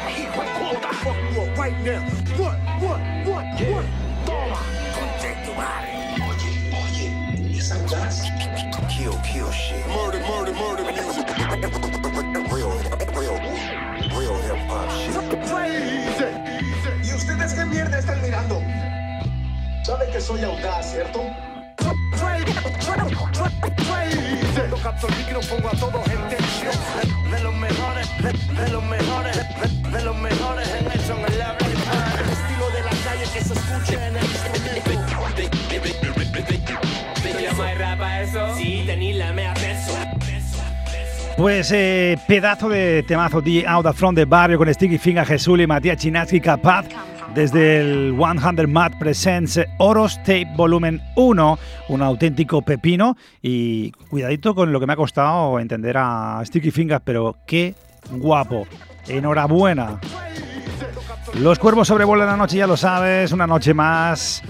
[0.09, 0.91] Hijo de puta.
[1.03, 2.01] Fuck you up right now.
[2.39, 3.85] What, what, what, what?
[4.25, 4.59] Toma.
[4.95, 5.91] Conche tu madre.
[6.29, 6.51] Oye,
[6.85, 8.23] oye, esa audaz.
[8.89, 9.85] Kill, kill shit.
[9.89, 11.27] Murder, murder, murder music.
[12.53, 12.79] Real,
[13.17, 13.39] real,
[14.15, 15.15] real hip hop shit.
[17.05, 18.63] ¿Y ustedes qué mierda están mirando?
[19.83, 21.21] Saben que soy audaz, ¿cierto?
[41.37, 45.59] Pues eh, pedazo de temazo de Out of Front de Barrio con Sticky Finger, Jesús
[45.59, 46.87] y Matías Chinaski capaz
[47.35, 54.73] desde el 100 Mad Presents Oros Tape Volumen 1, un auténtico pepino y cuidadito con
[54.73, 57.75] lo que me ha costado entender a Sticky Fingers, pero qué
[58.11, 58.66] guapo.
[59.09, 59.99] Enhorabuena.
[61.40, 64.42] Los cuervos sobrevuelan la noche, ya lo sabes, una noche más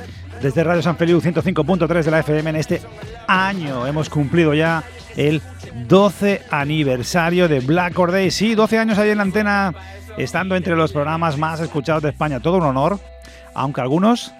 [0.42, 2.83] desde Radio San Feliu 105.3 de la FM en este
[3.27, 3.87] año.
[3.87, 4.85] Hemos cumplido ya
[5.16, 5.40] el
[5.88, 8.31] 12 aniversario de Black Or Day.
[8.31, 9.75] Sí, 12 años ahí en la antena,
[10.16, 12.40] estando entre los programas más escuchados de España.
[12.40, 12.98] Todo un honor,
[13.55, 14.33] aunque algunos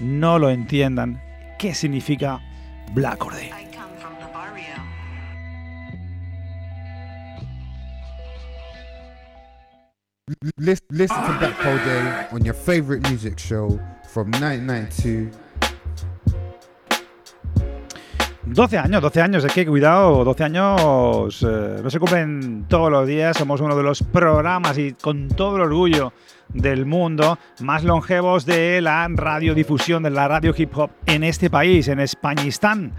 [0.00, 1.22] no lo entiendan.
[1.58, 2.40] ¿Qué significa
[2.92, 3.50] Black Or Day?
[10.56, 15.30] Listen, listen to Black Hole Day on your favorite music show from 1992.
[18.54, 23.06] 12 años, 12 años, es que cuidado, 12 años eh, no se cumplen todos los
[23.06, 26.12] días, somos uno de los programas y con todo el orgullo
[26.48, 31.88] del mundo más longevos de la radiodifusión, de la radio hip hop en este país,
[31.88, 32.92] en Españistán.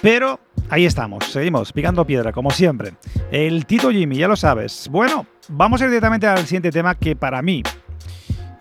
[0.00, 0.38] Pero
[0.70, 2.92] ahí estamos, seguimos picando piedra, como siempre.
[3.32, 4.88] El Tito Jimmy, ya lo sabes.
[4.92, 7.62] Bueno, vamos a ir directamente al siguiente tema que para mí,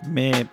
[0.07, 0.47] me-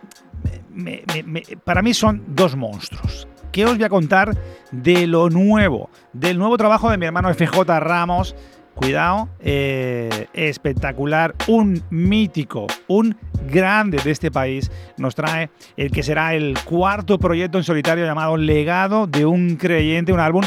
[1.64, 3.26] para mí son dos monstruos.
[3.54, 4.36] ¿Qué os voy a contar
[4.72, 5.88] de lo nuevo?
[6.12, 8.34] Del nuevo trabajo de mi hermano FJ Ramos.
[8.74, 13.16] Cuidado, eh, espectacular, un mítico, un
[13.48, 14.72] grande de este país.
[14.96, 20.12] Nos trae el que será el cuarto proyecto en solitario llamado Legado de un creyente,
[20.12, 20.42] un álbum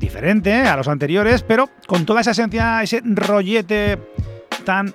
[0.00, 3.98] diferente a los anteriores, pero con toda esa esencia, ese rollete
[4.64, 4.94] tan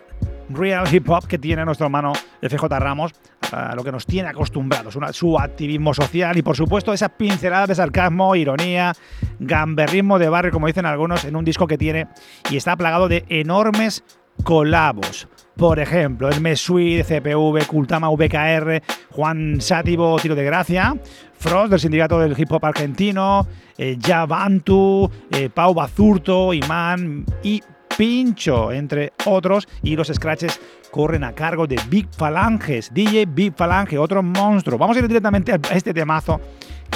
[0.49, 3.11] real hip hop que tiene nuestro hermano FJ Ramos,
[3.53, 7.75] a lo que nos tiene acostumbrados, su activismo social y por supuesto esas pinceladas de
[7.75, 8.93] sarcasmo, ironía,
[9.39, 12.07] gamberrismo de barrio, como dicen algunos, en un disco que tiene
[12.49, 14.03] y está plagado de enormes
[14.43, 15.27] colabos.
[15.55, 20.95] Por ejemplo, el Mesui CPV, Kultama VKR, Juan Sátivo Tiro de Gracia,
[21.37, 27.61] Frost del Sindicato del Hip Hop Argentino, eh, Yabantu, eh, Pau Bazurto, Imán y
[27.97, 30.60] Pincho, entre otros, y los scratches
[30.91, 34.77] corren a cargo de Big Falanges, DJ Big Falange, otro monstruo.
[34.77, 36.39] Vamos a ir directamente a este temazo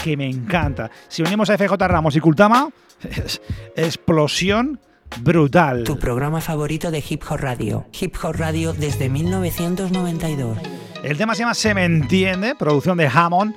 [0.03, 0.89] que me encanta.
[1.07, 2.69] Si unimos a FJ Ramos y Kultama,
[3.75, 4.79] explosión
[5.21, 5.83] brutal.
[5.83, 7.85] Tu programa favorito de Hip Hop Radio.
[7.99, 10.57] Hip Hop Radio desde 1992.
[11.03, 13.55] El tema se llama Se me entiende, producción de Hammond.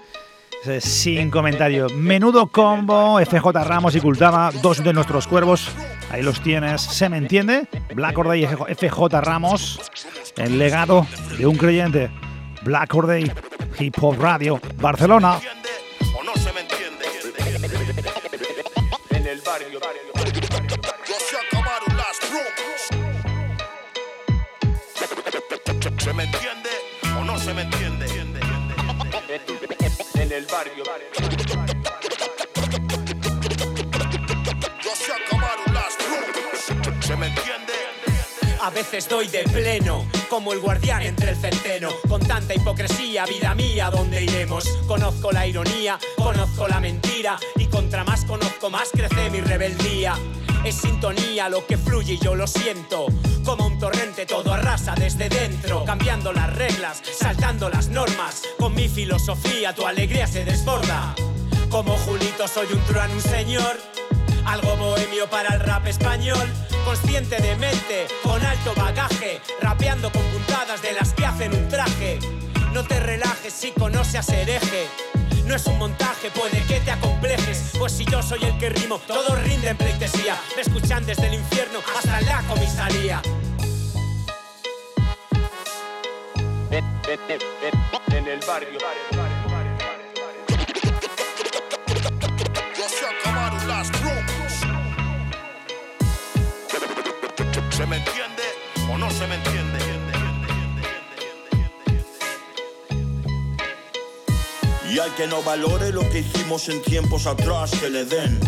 [0.67, 1.89] Eh, Sin comentario.
[1.91, 5.71] Menudo combo, FJ Ramos y Kultama, dos de nuestros cuervos.
[6.11, 6.83] Ahí los tienes.
[6.83, 7.67] Se me entiende.
[7.95, 9.81] Black Orday y FJ Ramos.
[10.37, 11.07] El legado
[11.39, 12.11] de un creyente.
[12.63, 13.31] Black Orday,
[13.79, 15.39] Hip Hop Radio, Barcelona.
[30.51, 30.85] Barrio.
[34.83, 37.07] Ya se acabaron las bromas.
[37.07, 37.73] ¿Se me entiende?
[38.61, 41.91] A veces doy de pleno, como el guardián entre el centeno.
[42.09, 44.69] Con tanta hipocresía, vida mía, ¿dónde iremos?
[44.87, 47.39] Conozco la ironía, conozco la mentira.
[47.57, 50.15] Y contra más conozco, más crece mi rebeldía.
[50.65, 53.07] Es sintonía lo que fluye y yo lo siento.
[53.45, 55.85] Como un torrente todo arrasa desde dentro.
[55.85, 58.43] Cambiando las reglas, saltando las normas.
[58.59, 61.15] Con mi filosofía tu alegría se desborda.
[61.71, 63.79] Como Julito soy un truán, un señor.
[64.45, 66.47] Algo bohemio para el rap español.
[66.85, 69.41] Consciente de mente, con alto bagaje.
[69.63, 72.19] Rapeando con puntadas de las que hacen un traje.
[72.75, 74.89] No te relajes, si no seas hereje.
[75.51, 77.73] No es un montaje, puede que te acomplejes.
[77.77, 80.41] Pues si yo soy el que rimo, todo rinde en pleitesía.
[80.55, 83.21] Me escuchan desde el infierno hasta la comisaría.
[86.71, 88.79] En el barrio.
[92.79, 94.61] Ya se acabaron las bromas.
[97.71, 97.97] ¿Se me
[105.01, 108.39] Al que no valore lo que hicimos en tiempos atrás, que le den.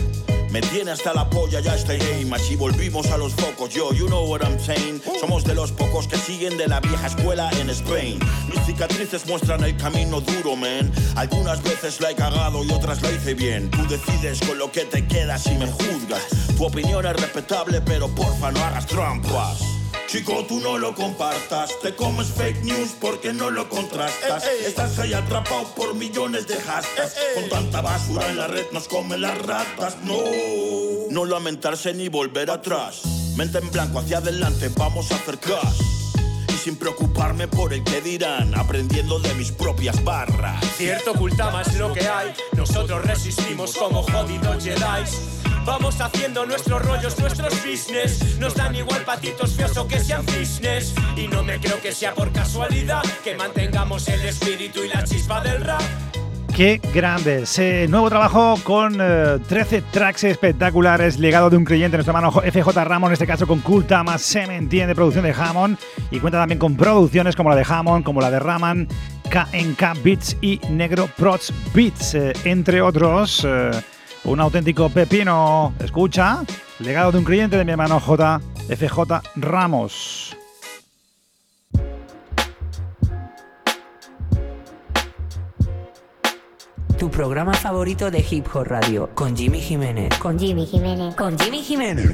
[0.51, 4.07] Me tiene hasta la polla ya este game Así volvimos a los focos, yo, you
[4.07, 5.01] know what I'm saying.
[5.19, 8.19] Somos de los pocos que siguen de la vieja escuela en Spain.
[8.49, 10.93] Mis cicatrices muestran el camino duro, man.
[11.17, 13.71] Algunas veces la he cagado y otras la hice bien.
[13.71, 16.23] Tú decides con lo que te quedas y me juzgas.
[16.55, 21.95] Tu opinión es respetable, pero porfa no hagas trampas Chico, tú no lo compartas, te
[21.95, 24.45] comes fake news porque no lo contrastas.
[24.67, 27.15] Estás ahí atrapado por millones de hashtags.
[27.35, 29.97] Con tanta basura en la red nos comen las ratas.
[30.05, 30.19] No,
[31.11, 33.03] no lamentarse ni volver atrás.
[33.37, 35.81] Mente en blanco hacia adelante, vamos a hacer cash.
[36.49, 40.63] Y sin preocuparme por el que dirán, aprendiendo de mis propias barras.
[40.77, 42.35] Cierto oculta más lo que hay.
[42.55, 45.52] Nosotros resistimos como jodidos Jedi.
[45.65, 48.39] Vamos haciendo nuestros rollos, nuestros business.
[48.41, 50.93] Nos dan igual patitos feos o que sean cisnes.
[51.17, 55.41] Y no me creo que sea por casualidad que mantengamos el espíritu y la chispa
[55.41, 55.81] del rap.
[56.55, 57.45] Qué grande.
[57.89, 63.11] Nuevo trabajo con eh, 13 tracks espectaculares, legado de un creyente, nuestro hermano FJ Ramón,
[63.11, 65.79] en este caso con Cool Tama, se me entiende, producción de Hammond.
[66.11, 68.87] Y cuenta también con producciones como la de Hammond, como la de Raman,
[69.31, 73.47] KNK Beats y Negro Prots Beats, eh, entre otros.
[73.49, 73.71] eh,
[74.25, 75.75] un auténtico pepino.
[75.81, 76.43] Escucha,
[76.79, 78.41] legado de un creyente de mi hermano J.
[78.69, 80.37] FJ Ramos.
[86.99, 90.17] Tu programa favorito de Hip Hop Radio con Jimmy Jiménez.
[90.19, 91.17] Con Jimmy Jiménez.
[91.17, 92.13] Con Jimmy Jiménez.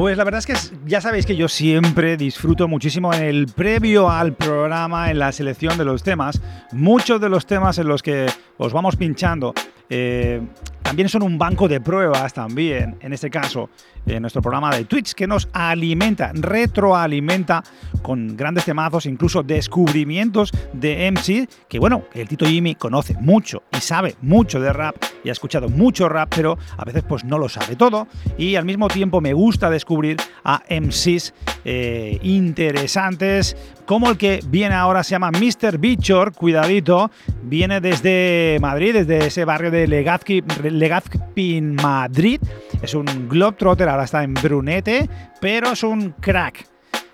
[0.00, 0.54] Pues la verdad es que
[0.86, 5.76] ya sabéis que yo siempre disfruto muchísimo en el previo al programa, en la selección
[5.76, 6.40] de los temas.
[6.72, 9.52] Muchos de los temas en los que os vamos pinchando
[9.90, 10.40] eh,
[10.82, 13.70] también son un banco de pruebas también, en este caso,
[14.06, 17.62] en nuestro programa de Twitch, que nos alimenta, retroalimenta
[18.02, 23.80] con grandes temazos, incluso descubrimientos de MC, que bueno, el Tito Jimmy conoce mucho y
[23.80, 27.48] sabe mucho de rap y ha escuchado mucho rap, pero a veces pues no lo
[27.48, 33.56] sabe todo y al mismo tiempo me gusta descubrir a MCs eh, interesantes
[33.90, 35.78] como el que viene ahora se llama Mr.
[35.78, 37.10] Bichor, cuidadito,
[37.42, 42.40] viene desde Madrid, desde ese barrio de Legazpi, Legazpi Madrid,
[42.82, 45.08] es un globetrotter, ahora está en Brunete,
[45.40, 46.70] pero es un crack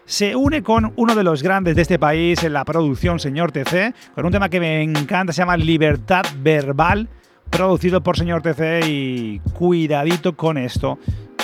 [0.07, 3.93] se une con uno de los grandes de este país en la producción, señor TC,
[4.15, 7.09] con un tema que me encanta, se llama Libertad Verbal,
[7.51, 10.99] producido por señor TC y cuidadito con esto.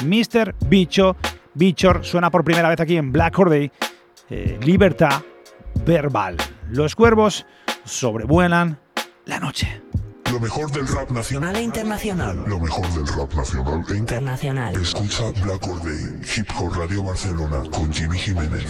[0.05, 0.55] Mr.
[0.68, 1.16] Bicho,
[1.55, 3.72] Bichor suena por primera vez aquí en Black Horde,
[4.30, 5.22] eh, Libertad
[5.84, 6.36] Verbal.
[6.70, 7.44] Los cuervos
[7.84, 8.78] sobrevuelan
[9.26, 9.82] la noche.
[10.33, 11.55] Lo mejor del rap nacional.
[11.57, 12.45] E internacional.
[12.47, 14.74] Lo mejor del rap nacional e Internacional.
[14.76, 18.64] Escucha Black Or Day, Hip Hop Radio Barcelona con Jimmy Jiménez.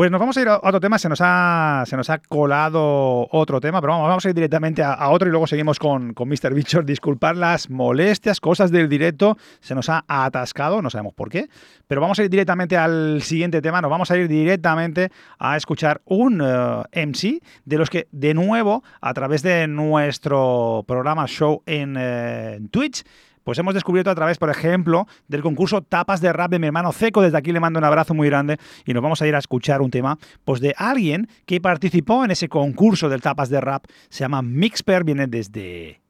[0.00, 3.28] Pues nos vamos a ir a otro tema, se nos ha, se nos ha colado
[3.32, 6.26] otro tema, pero vamos, vamos a ir directamente a, otro y luego seguimos con, con
[6.26, 6.54] Mr.
[6.54, 6.86] Bichor.
[6.86, 11.50] Disculpar las molestias, cosas del directo, se nos ha atascado, no sabemos por qué,
[11.86, 16.00] pero vamos a ir directamente al siguiente tema, nos vamos a ir directamente a escuchar
[16.06, 21.96] un eh, MC de los que, de nuevo, a través de nuestro programa show en
[21.98, 23.04] eh, Twitch,
[23.44, 26.92] pues hemos descubierto a través, por ejemplo, del concurso Tapas de Rap de mi hermano
[26.92, 27.22] Ceco.
[27.22, 29.82] Desde aquí le mando un abrazo muy grande y nos vamos a ir a escuchar
[29.82, 33.84] un tema pues de alguien que participó en ese concurso del Tapas de Rap.
[34.08, 36.00] Se llama Mixper, viene desde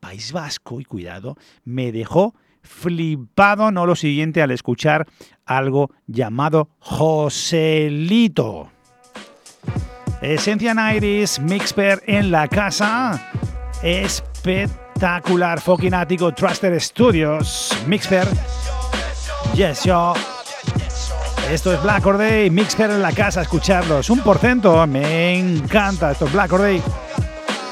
[0.00, 5.06] País Vasco y cuidado, me dejó flipado, no lo siguiente, al escuchar
[5.44, 8.70] algo llamado Joselito.
[10.20, 13.30] Esencia Nairis, Mixper en la casa.
[13.82, 14.85] Espectacular.
[15.60, 18.26] Fucking Ático, Truster Studios, Mixper.
[19.54, 20.14] Yes, yo.
[21.50, 24.10] Esto es Black Or Day, Mixper en la casa, escucharlos.
[24.10, 26.12] Un porcento, me encanta.
[26.12, 26.82] Esto es Black Or Day.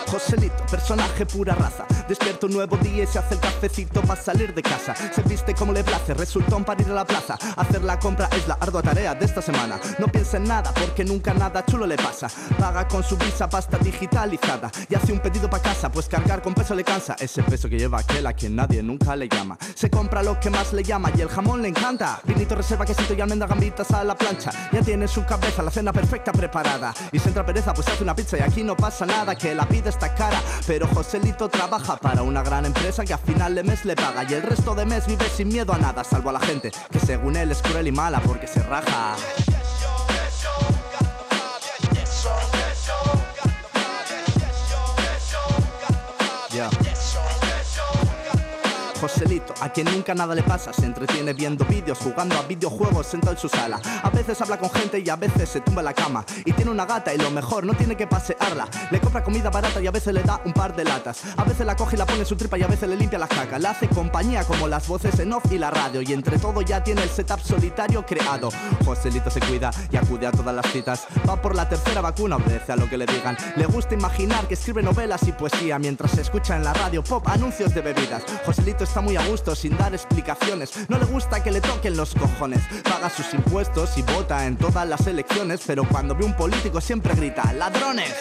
[0.07, 1.87] Joselito, personaje pura raza.
[2.09, 4.94] Despierta un nuevo día y se hace el cafecito para salir de casa.
[4.94, 7.38] Se viste como le place, resultón para ir a la plaza.
[7.57, 9.80] Hacer la compra es la ardua tarea de esta semana.
[9.98, 12.28] No piensa en nada porque nunca nada chulo le pasa.
[12.59, 16.52] Paga con su visa pasta digitalizada y hace un pedido para casa, pues cargar con
[16.52, 17.16] peso le cansa.
[17.18, 19.57] Ese peso que lleva aquel a quien nadie nunca le llama.
[19.74, 22.20] Se compra lo que más le llama y el jamón le encanta.
[22.24, 24.50] Vinito reserva quesito y almendra gambitas a la plancha.
[24.72, 26.92] Ya tiene en su cabeza la cena perfecta preparada.
[27.12, 29.34] Y si entra pereza, pues hace una pizza y aquí no pasa nada.
[29.34, 30.42] Que la pide está cara.
[30.66, 34.24] Pero Joselito trabaja para una gran empresa que a final de mes le paga.
[34.28, 36.99] Y el resto de mes vive sin miedo a nada, salvo a la gente que
[36.99, 39.16] según él es cruel y mala porque se raja.
[49.61, 53.38] A quien nunca nada le pasa, se entretiene viendo vídeos, jugando a videojuegos sentado en
[53.38, 53.80] su sala.
[54.02, 56.24] A veces habla con gente y a veces se tumba en la cama.
[56.44, 58.68] Y tiene una gata y lo mejor, no tiene que pasearla.
[58.90, 61.22] Le compra comida barata y a veces le da un par de latas.
[61.36, 63.18] A veces la coge y la pone en su tripa y a veces le limpia
[63.18, 63.59] la caca.
[63.59, 66.02] Le hace compañía como las voces en off y la radio.
[66.02, 68.50] Y entre todo ya tiene el setup solitario creado.
[68.84, 71.07] Joselito se cuida y acude a todas las citas.
[71.28, 73.36] Va por la tercera vacuna, obedece a lo que le digan.
[73.57, 77.26] Le gusta imaginar que escribe novelas y poesía mientras se escucha en la radio pop
[77.28, 78.24] anuncios de bebidas.
[78.44, 80.72] Joselito está muy a gusto sin dar explicaciones.
[80.88, 82.62] No le gusta que le toquen los cojones.
[82.84, 87.14] Paga sus impuestos y vota en todas las elecciones, pero cuando ve un político siempre
[87.14, 88.14] grita ladrones.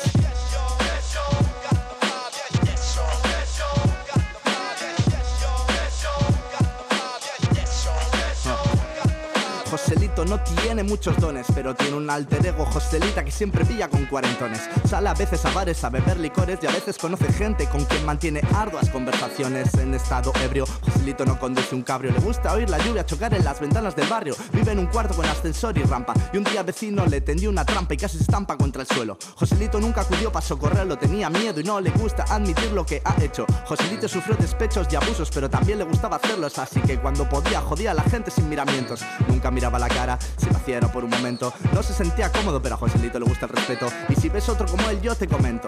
[10.14, 14.06] Joselito no tiene muchos dones, pero tiene un alter ego Joselita que siempre pilla con
[14.06, 14.62] cuarentones.
[14.88, 18.06] Sale a veces a bares a beber licores y a veces conoce gente con quien
[18.06, 20.66] mantiene arduas conversaciones en estado ebrio.
[20.82, 24.08] Joselito no conduce un cabrio, le gusta oír la lluvia chocar en las ventanas del
[24.08, 24.36] barrio.
[24.52, 26.14] Vive en un cuarto con ascensor y rampa.
[26.32, 29.18] Y un día vecino le tendió una trampa y casi se estampa contra el suelo.
[29.36, 33.16] Joselito nunca acudió para socorrerlo, tenía miedo y no le gusta admitir lo que ha
[33.24, 33.48] hecho.
[33.66, 37.92] Joselito sufrió despechos y abusos, pero también le gustaba hacerlos, así que cuando podía jodía
[37.92, 39.02] a la gente sin miramientos.
[39.28, 40.03] Nunca miraba la cara,
[40.38, 41.54] se lo hacía era por un momento.
[41.74, 43.88] No se sentía cómodo, pero a Joselito le gusta el respeto.
[44.10, 45.68] Y si ves otro como él, yo te comento.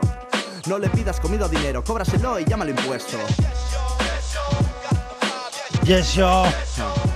[0.67, 3.17] No le pidas comida o dinero, cóbraselo y llámalo impuesto.
[5.83, 6.43] Yes, yo.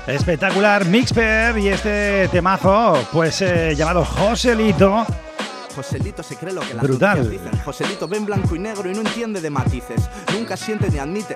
[0.05, 5.05] Espectacular Mixper y este temazo, pues eh, llamado Joselito.
[5.75, 7.29] Joselito se cree lo que las Brutal.
[7.29, 7.51] dicen.
[7.63, 10.09] Joselito ve en blanco y negro y no entiende de matices.
[10.33, 11.35] Nunca siente ni admite.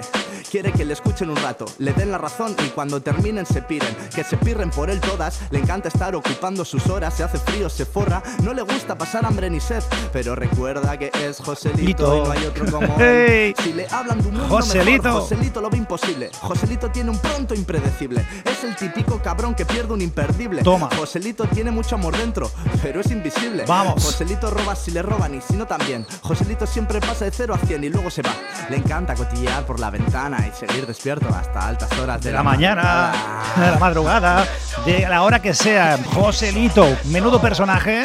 [0.53, 3.89] Quiere que le escuchen un rato, le den la razón y cuando terminen se piren.
[4.13, 5.39] Que se pirren por él todas.
[5.49, 7.15] Le encanta estar ocupando sus horas.
[7.15, 8.21] Se hace frío, se forra.
[8.43, 9.81] No le gusta pasar hambre ni sed.
[10.11, 12.17] Pero recuerda que es Joselito Lito.
[12.17, 13.55] y no hay otro como él.
[13.63, 15.01] Si le hablan de un mundo Joselito.
[15.01, 16.29] mejor, Joselito lo ve imposible.
[16.39, 18.23] Joselito tiene un pronto impredecible.
[18.45, 20.61] Es el típico cabrón que pierde un imperdible.
[20.61, 20.87] Toma.
[20.95, 22.51] Joselito tiene mucho amor dentro,
[22.83, 23.65] pero es invisible.
[23.67, 24.03] Vamos.
[24.03, 26.05] Joselito roba si le roban y si no también.
[26.21, 28.35] Joselito siempre pasa de 0 a 100 y luego se va.
[28.69, 32.43] Le encanta cotillear por la ventana y seguir despierto hasta altas horas de, de la
[32.43, 33.11] mañana,
[33.55, 34.45] de la madrugada,
[34.85, 35.97] de la hora que sea.
[36.13, 38.03] Joselito, menudo personaje.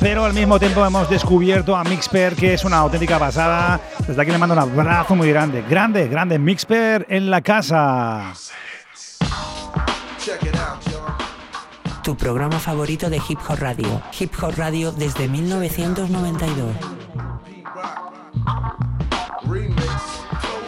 [0.00, 3.78] Pero al mismo tiempo hemos descubierto a Mixper, que es una auténtica pasada.
[4.06, 5.62] Desde aquí le mando un abrazo muy grande.
[5.68, 8.32] Grande, grande Mixper en la casa.
[12.02, 14.02] Tu programa favorito de Hip Hop Radio.
[14.18, 16.76] Hip Hop Radio desde 1992.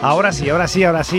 [0.03, 1.17] Ahora sí, ahora sí, ahora sí.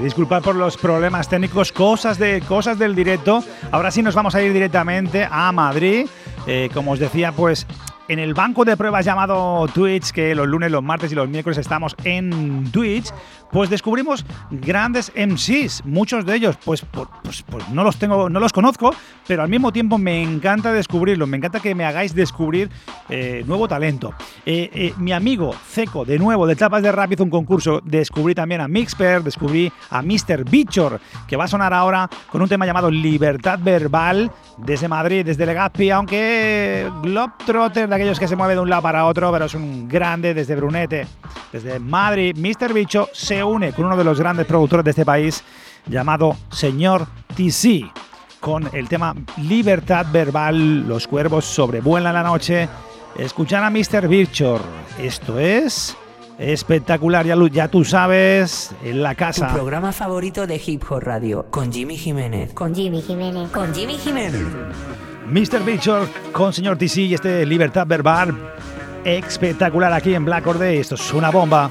[0.00, 3.42] Disculpad por los problemas técnicos, cosas, de, cosas del directo.
[3.72, 6.06] Ahora sí nos vamos a ir directamente a Madrid.
[6.46, 7.66] Eh, como os decía, pues
[8.08, 11.58] en el banco de pruebas llamado Twitch, que los lunes, los martes y los miércoles
[11.58, 13.12] estamos en Twitch,
[13.50, 15.84] pues descubrimos grandes MCs.
[15.84, 18.94] Muchos de ellos, pues, pues, pues, no los tengo, no los conozco,
[19.26, 21.28] pero al mismo tiempo me encanta descubrirlos.
[21.28, 22.70] Me encanta que me hagáis descubrir
[23.08, 24.14] eh, nuevo talento.
[24.44, 27.80] Eh, eh, mi amigo Ceco, de nuevo, de Tapas de Rap, hizo un concurso.
[27.84, 30.44] Descubrí también a Mixper, descubrí a Mr.
[30.48, 35.46] Bichor, que va a sonar ahora con un tema llamado Libertad Verbal desde Madrid, desde
[35.46, 39.88] Legazpi, aunque Globetrotter, aquellos que se mueve de un lado para otro, pero es un
[39.88, 41.06] grande desde Brunete,
[41.52, 42.36] desde Madrid.
[42.36, 42.72] Mr.
[42.72, 45.42] Bicho se une con uno de los grandes productores de este país
[45.86, 47.90] llamado Señor TC
[48.40, 52.68] con el tema Libertad Verbal, los cuervos sobrevuelan la noche.
[53.16, 54.06] Escuchar a Mr.
[54.08, 54.60] Virchor.
[55.00, 55.96] Esto es
[56.38, 59.48] espectacular, ya, ya, tú sabes, en la casa.
[59.48, 62.52] Tu programa favorito de Hip Hop Radio, con Jimmy Jiménez.
[62.52, 63.50] Con Jimmy Jiménez.
[63.50, 64.44] Con Jimmy Jiménez.
[65.30, 65.64] Mr.
[65.64, 68.34] Virchor con señor TC y este Libertad Verbal
[69.04, 71.70] espectacular aquí en Black Or Esto es una bomba.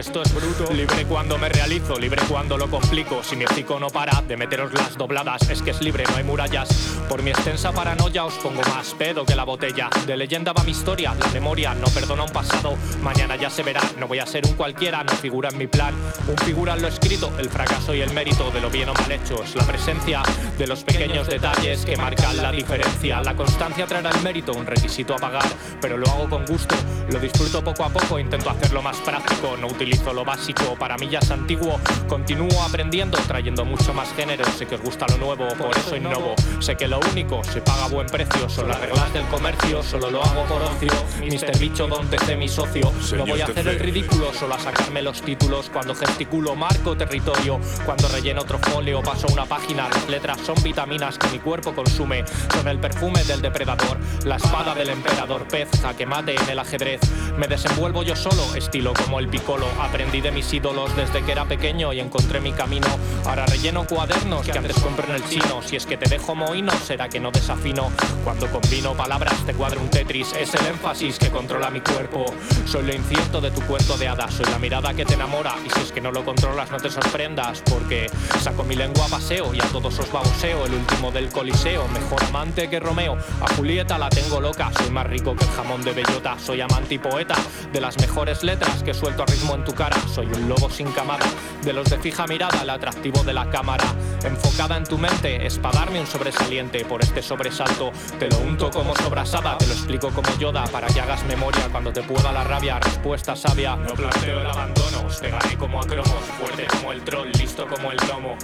[0.00, 3.22] Esto es bruto, libre cuando me realizo, libre cuando lo complico.
[3.22, 6.24] Si mi hocico no para de meteros las dobladas, es que es libre, no hay
[6.24, 6.70] murallas.
[7.06, 9.90] Por mi extensa paranoia os pongo más pedo que la botella.
[10.06, 12.78] De leyenda va mi historia, la memoria no perdona un pasado.
[13.02, 15.94] Mañana ya se verá, no voy a ser un cualquiera, no figura en mi plan.
[16.26, 19.12] Un figura en lo escrito, el fracaso y el mérito de lo bien o mal
[19.12, 19.42] hecho.
[19.42, 20.22] Es la presencia
[20.56, 23.20] de los pequeños detalles que marcan la diferencia.
[23.20, 25.46] La constancia traerá el mérito, un requisito a pagar,
[25.78, 26.74] pero lo hago con gusto.
[27.10, 30.96] Lo disfruto poco a poco, intento hacerlo más práctico, no utilizo utilizo lo básico, para
[30.96, 31.80] mí ya es antiguo.
[32.08, 34.44] Continúo aprendiendo, trayendo mucho más género.
[34.56, 36.34] Sé que os gusta lo nuevo, por eso innovo.
[36.60, 38.48] Sé que lo único se paga a buen precio.
[38.48, 40.92] Son las reglas del comercio, solo lo hago por ocio.
[41.20, 41.58] Mr.
[41.58, 42.92] Bicho, donde esté mi socio.
[43.16, 45.70] No voy a hacer el ridículo, solo a sacarme los títulos.
[45.70, 47.58] Cuando gesticulo, marco territorio.
[47.84, 49.88] Cuando relleno otro folio, paso una página.
[49.88, 52.24] Las letras son vitaminas que mi cuerpo consume.
[52.54, 57.00] Son el perfume del depredador, la espada del emperador pez, que mate en el ajedrez.
[57.36, 61.44] Me desenvuelvo yo solo, estilo como el picolo Aprendí de mis ídolos desde que era
[61.44, 62.86] pequeño y encontré mi camino.
[63.26, 65.62] Ahora relleno cuadernos que antes compré en el chino.
[65.62, 67.90] Si es que te dejo mohino, será que no desafino.
[68.24, 70.32] Cuando combino palabras te cuadro un Tetris.
[70.32, 72.24] Es el énfasis que controla mi cuerpo.
[72.66, 74.34] Soy lo incierto de tu cuento de hadas.
[74.34, 75.54] Soy la mirada que te enamora.
[75.64, 77.62] Y si es que no lo controlas, no te sorprendas.
[77.68, 78.10] Porque
[78.40, 80.66] saco mi lengua a paseo y a todos os baboseo.
[80.66, 83.16] El último del coliseo, mejor amante que Romeo.
[83.40, 84.70] A Julieta la tengo loca.
[84.76, 86.36] Soy más rico que el jamón de bellota.
[86.38, 87.34] Soy amante y poeta
[87.72, 89.96] de las mejores letras que suelto a ritmo en tu cara.
[90.08, 91.26] Soy un lobo sin camada,
[91.62, 93.84] de los de fija mirada, el atractivo de la cámara.
[94.24, 96.84] Enfocada en tu mente, es un sobresaliente.
[96.84, 101.00] Por este sobresalto, te lo unto como sobrasada, te lo explico como Yoda para que
[101.00, 102.78] hagas memoria cuando te pueda la rabia.
[102.78, 107.30] Respuesta sabia, no planteo el abandono, os pegaré como a cromos, fuerte como el troll,
[107.38, 108.36] listo como el gnomo.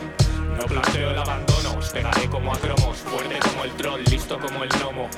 [0.58, 4.64] No planteo el abandono, os pegaré como a cromos, fuerte como el troll, listo como
[4.64, 5.08] el gnomo.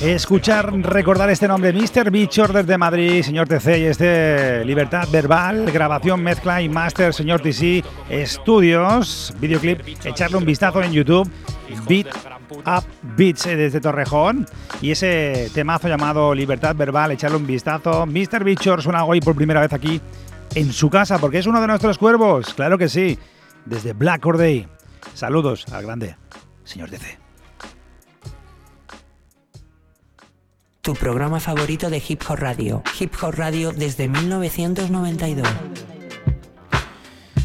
[0.00, 2.10] Escuchar, recordar este nombre, Mr.
[2.10, 7.84] Bichor desde Madrid, señor TC, y este Libertad Verbal, grabación, mezcla y máster, señor TC,
[8.08, 11.28] estudios, videoclip, echarle un vistazo en YouTube,
[11.88, 12.06] Beat
[12.64, 12.84] Up
[13.16, 14.46] Beats eh, desde Torrejón,
[14.80, 18.06] y ese temazo llamado Libertad Verbal, echarle un vistazo.
[18.06, 18.44] Mr.
[18.44, 20.00] Bichor suena hoy por primera vez aquí
[20.54, 23.18] en su casa, porque es uno de nuestros cuervos, claro que sí,
[23.64, 24.68] desde Black Day.
[25.14, 26.16] Saludos al grande,
[26.62, 27.27] señor TC.
[30.88, 32.82] Tu programa favorito de Hip Hop Radio.
[32.98, 35.46] Hip Hop Radio desde 1992.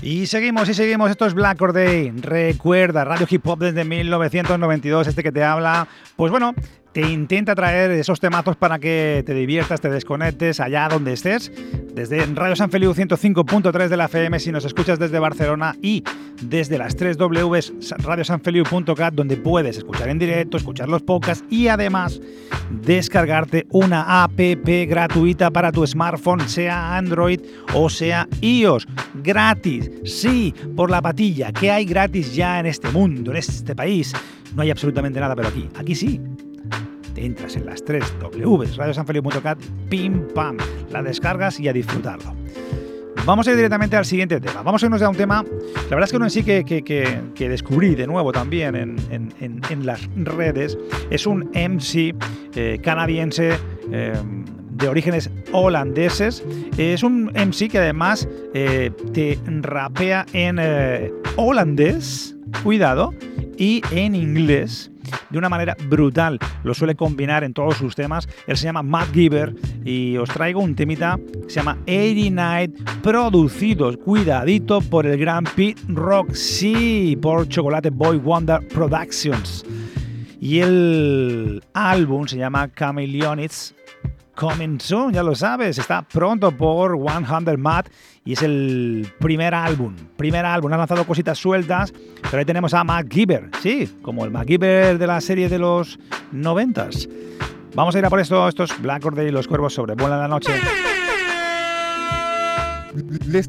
[0.02, 2.12] Y seguimos y seguimos, esto es Black Or Day.
[2.12, 5.90] Recuerda, Radio Hip Hop desde 1992, este que te habla.
[6.16, 6.56] Pues bueno,
[6.94, 11.52] te intenta traer esos temazos para que te diviertas, te desconectes allá donde estés.
[11.94, 16.04] Desde Radio San Feliu 105.3 de la FM si nos escuchas desde Barcelona y
[16.42, 22.22] desde las 3 Ws radiosanfeliu.cat donde puedes escuchar en directo, escuchar los podcasts y además
[22.70, 24.40] descargarte una app
[24.88, 27.40] gratuita para tu smartphone, sea Android
[27.74, 28.88] o sea iOS.
[29.16, 31.52] Gratis, sí, por la patilla.
[31.52, 34.14] que hay gratis ya en este mundo, en este país?
[34.56, 36.20] No hay absolutamente nada, pero aquí, aquí sí
[37.16, 39.60] entras en las 3 W, radiosanfeliu.cat,
[39.90, 40.58] pim pam,
[40.92, 42.34] la descargas y a disfrutarlo.
[43.26, 44.64] Vamos a ir directamente al siguiente tema.
[44.64, 47.50] Vamos a irnos a un tema, la verdad es que uno en sí que, que,
[47.50, 50.78] descubrí de nuevo también en, las redes,
[51.10, 52.16] es un MC
[52.56, 53.52] eh, canadiense
[53.92, 54.14] eh,
[54.72, 56.44] de orígenes holandeses.
[56.78, 60.60] Es un MC que además eh, te rapea en
[61.38, 63.14] holandés, cuidado,
[63.58, 64.93] y en inglés.
[65.30, 66.40] De una manera brutal.
[66.64, 68.28] Lo suele combinar en todos sus temas.
[68.48, 74.82] Él se llama Matt Giver y os traigo un temita se llama 89, producido, cuidadito,
[74.82, 75.82] por el gran Pete
[76.34, 79.66] sí, por Chocolate Boy Wonder Productions.
[80.40, 83.76] Y el álbum se llama Chameleonics
[84.36, 87.86] Coming Soon, ya lo sabes, está pronto por 100 Mad
[88.26, 89.96] y es el primer álbum.
[90.18, 91.94] Primer álbum, han lanzado cositas sueltas,
[92.24, 96.00] pero ahí tenemos a MacGyver, sí, como el MacGyver de la serie de los
[96.32, 97.08] noventas.
[97.76, 100.28] Vamos a ir a por esto, estos Black Order y los cuervos sobre Buena la
[100.28, 100.52] noche.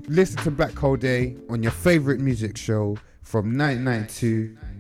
[0.09, 4.74] Listen to Black Hole Day on your favorite music show from 1992.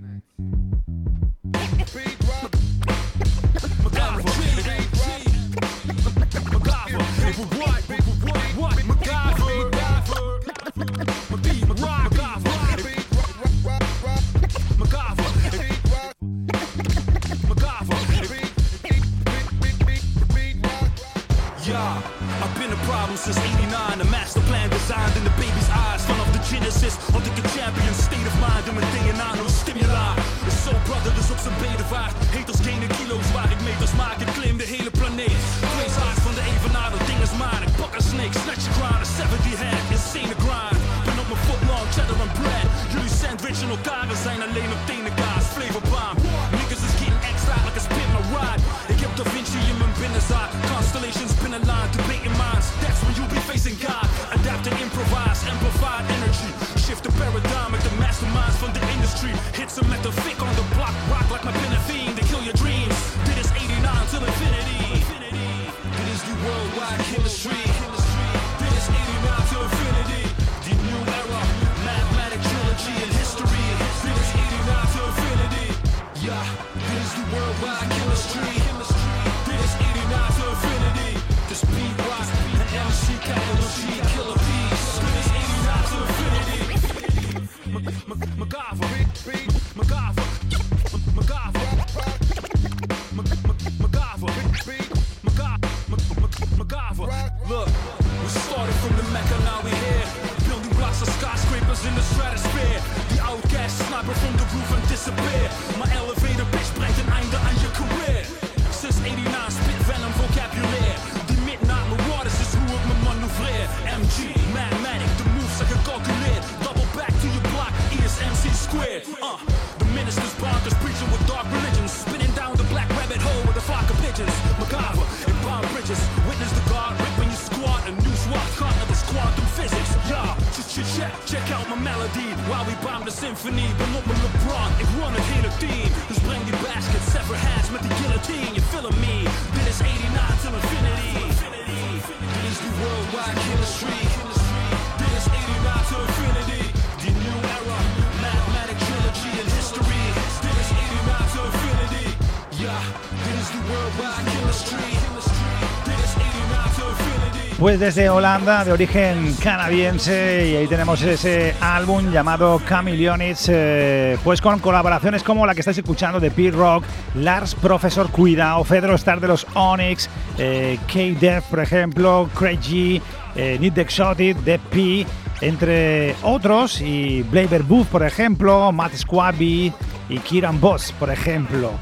[157.74, 164.40] Pues desde Holanda, de origen canadiense, y ahí tenemos ese álbum llamado Chameleonics, eh, pues
[164.40, 166.84] con colaboraciones como la que estáis escuchando de Pete Rock,
[167.16, 170.08] Lars Professor Cuidado, Fedro Star de los Onyx,
[170.38, 173.02] eh, K-Def, por ejemplo, Craig G,
[173.34, 175.04] eh, Need the Exotic, The P,
[175.40, 179.72] entre otros, y Blaber Booth, por ejemplo, Matt Squabby
[180.08, 181.72] y Kieran Boss, por ejemplo.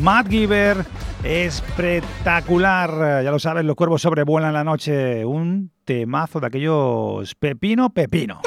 [0.00, 0.84] Matt Giver,
[1.24, 3.22] espectacular.
[3.22, 5.24] Ya lo sabes, los cuervos sobrevuelan la noche.
[5.24, 8.40] Un temazo de aquellos pepino, pepino.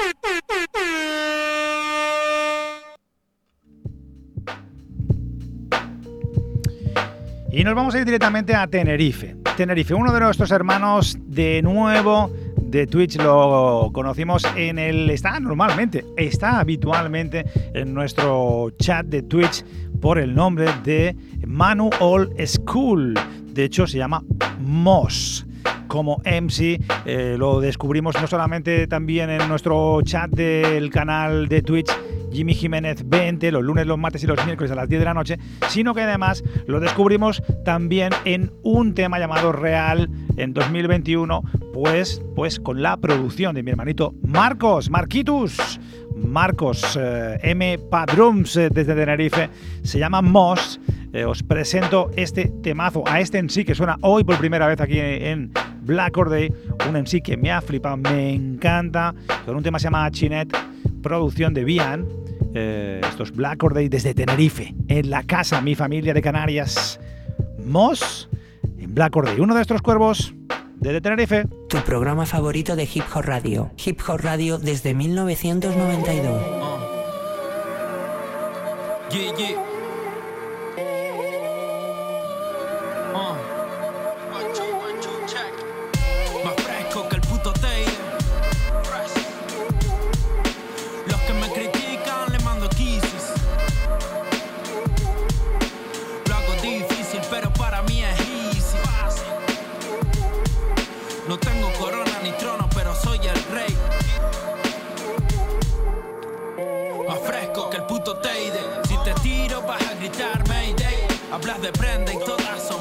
[7.50, 9.36] Y nos vamos a ir directamente a Tenerife.
[9.56, 12.32] Tenerife, uno de nuestros hermanos de nuevo
[12.74, 15.08] de Twitch lo conocimos en el.
[15.08, 19.64] Está normalmente, está habitualmente en nuestro chat de Twitch
[20.00, 21.14] por el nombre de
[21.46, 23.14] Manu All School.
[23.44, 24.24] De hecho, se llama
[24.58, 25.46] Moss.
[25.86, 31.92] Como MC, eh, lo descubrimos no solamente también en nuestro chat del canal de Twitch
[32.34, 35.14] Jimmy Jiménez 20, los lunes, los martes y los miércoles a las 10 de la
[35.14, 42.22] noche, sino que además lo descubrimos también en un tema llamado Real en 2021, pues,
[42.34, 45.80] pues con la producción de mi hermanito Marcos, Marquitus,
[46.16, 47.78] Marcos eh, M.
[47.90, 49.48] Padrums eh, desde Tenerife,
[49.82, 50.80] se llama Moss.
[51.12, 54.80] Eh, os presento este temazo, a este en sí que suena hoy por primera vez
[54.80, 56.52] aquí en Black Or Day,
[56.88, 59.14] un en sí que me ha flipado, me encanta,
[59.44, 60.56] con un tema que se llama Chinet,
[61.02, 62.06] producción de Bian.
[62.54, 67.00] eh, estos Black Or Day desde Tenerife, en la casa, mi familia de Canarias.
[67.64, 68.28] Moss
[68.94, 70.34] Black Or Day, uno de estos cuervos
[70.76, 71.48] desde Tenerife.
[71.68, 73.72] Tu programa favorito de Hip Hop Radio.
[73.84, 76.40] Hip Hop Radio desde 1992.
[79.10, 79.73] Yeah, yeah.
[111.54, 111.62] Mayday.
[111.62, 112.73] Hablas de prenda y todas son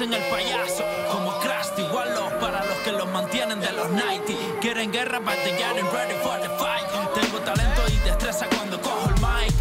[0.00, 0.82] hacen el payaso,
[1.12, 1.82] como Krusty.
[1.92, 4.32] Wallow para los que los mantienen de los 90.
[4.60, 6.86] Quieren guerra, they getting ready for the fight.
[7.14, 9.52] Tengo talento y destreza cuando cojo el mic.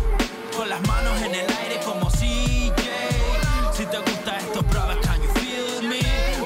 [0.55, 2.71] Con las manos en el aire como CJ.
[3.73, 5.99] Si te gusta esto, brother, can you feel me?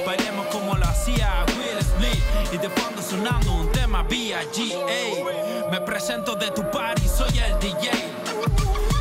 [0.03, 2.23] Bailemos como lo hacía Will Smith.
[2.51, 5.69] Y de fondo sonando un tema B.I.G.A.
[5.69, 7.91] Me presento de tu party, soy el DJ.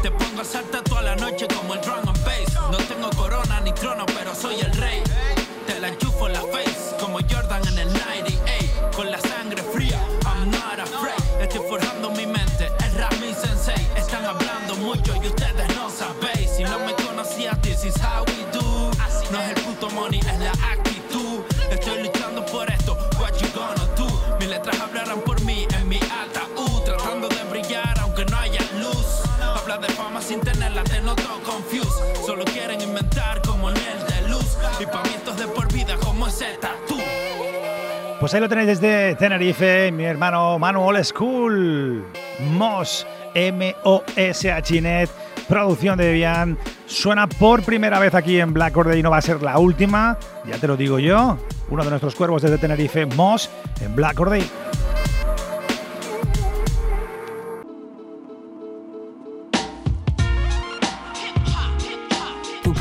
[0.02, 2.11] Te pongo a saltar toda la noche como el drum and
[3.02, 5.11] tengo corona ni trono, pero soy el rey.
[38.22, 42.04] Pues ahí lo tenéis desde Tenerife, mi hermano Manu Old School.
[42.52, 43.04] Moss,
[43.34, 45.10] M-O-S-H-Net,
[45.48, 46.56] producción de Debian.
[46.86, 50.16] Suena por primera vez aquí en Black Order y no va a ser la última,
[50.46, 51.36] ya te lo digo yo.
[51.68, 53.50] Uno de nuestros cuervos desde Tenerife, Moss,
[53.80, 54.44] en Black Order.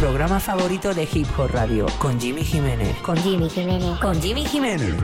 [0.01, 1.85] Programa favorito de Hip Hop Radio.
[1.99, 2.97] Con Jimmy Jiménez.
[3.03, 3.99] Con Jimmy Jiménez.
[3.99, 4.95] Con Jimmy Jiménez.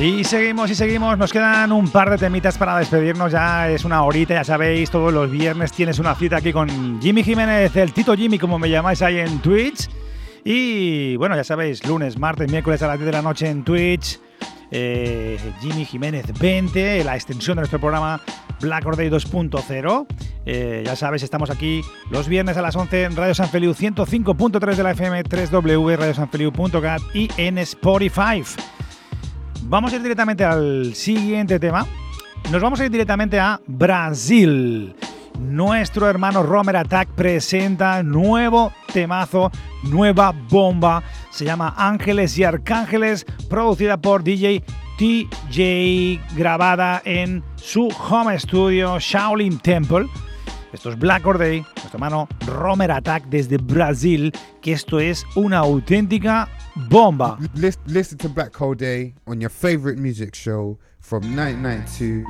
[0.00, 4.02] Y seguimos y seguimos, nos quedan un par de temitas para despedirnos, ya es una
[4.02, 8.16] horita, ya sabéis, todos los viernes tienes una cita aquí con Jimmy Jiménez, el Tito
[8.16, 9.88] Jimmy, como me llamáis ahí en Twitch.
[10.42, 14.18] Y bueno, ya sabéis, lunes, martes, miércoles a las 10 de la noche en Twitch.
[14.70, 18.20] Eh, Jimmy Jiménez 20, la extensión de nuestro programa
[18.60, 20.06] Black Or Day 2.0.
[20.46, 24.74] Eh, ya sabes, estamos aquí los viernes a las 11 en Radio San Feliu 105.3
[24.74, 28.42] de la FM, 3W, radiosanfeliu.cat y en Spotify.
[29.62, 31.86] Vamos a ir directamente al siguiente tema.
[32.52, 34.94] Nos vamos a ir directamente a Brasil.
[35.38, 39.50] Nuestro hermano Romer Attack presenta nuevo temazo,
[39.84, 41.02] nueva bomba.
[41.30, 44.62] Se llama Ángeles y Arcángeles, producida por DJ
[44.98, 50.06] TJ, grabada en su home studio Shaolin Temple.
[50.72, 55.58] Esto es Black Or Day, nuestro hermano Romer Attack desde Brasil, que esto es una
[55.58, 57.38] auténtica bomba.
[57.54, 62.24] Lis- Listen to Black Hole Day on your favorite music show from 1992.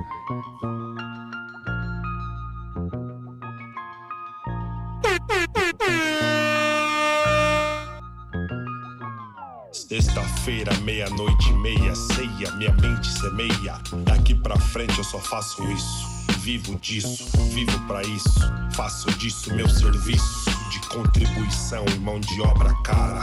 [9.88, 13.78] Sexta-feira, meia-noite meia, ceia, minha mente semeia.
[14.04, 16.24] Daqui pra frente eu só faço isso.
[16.38, 18.40] Vivo disso, vivo pra isso.
[18.72, 23.22] Faço disso meu serviço de contribuição e mão de obra cara.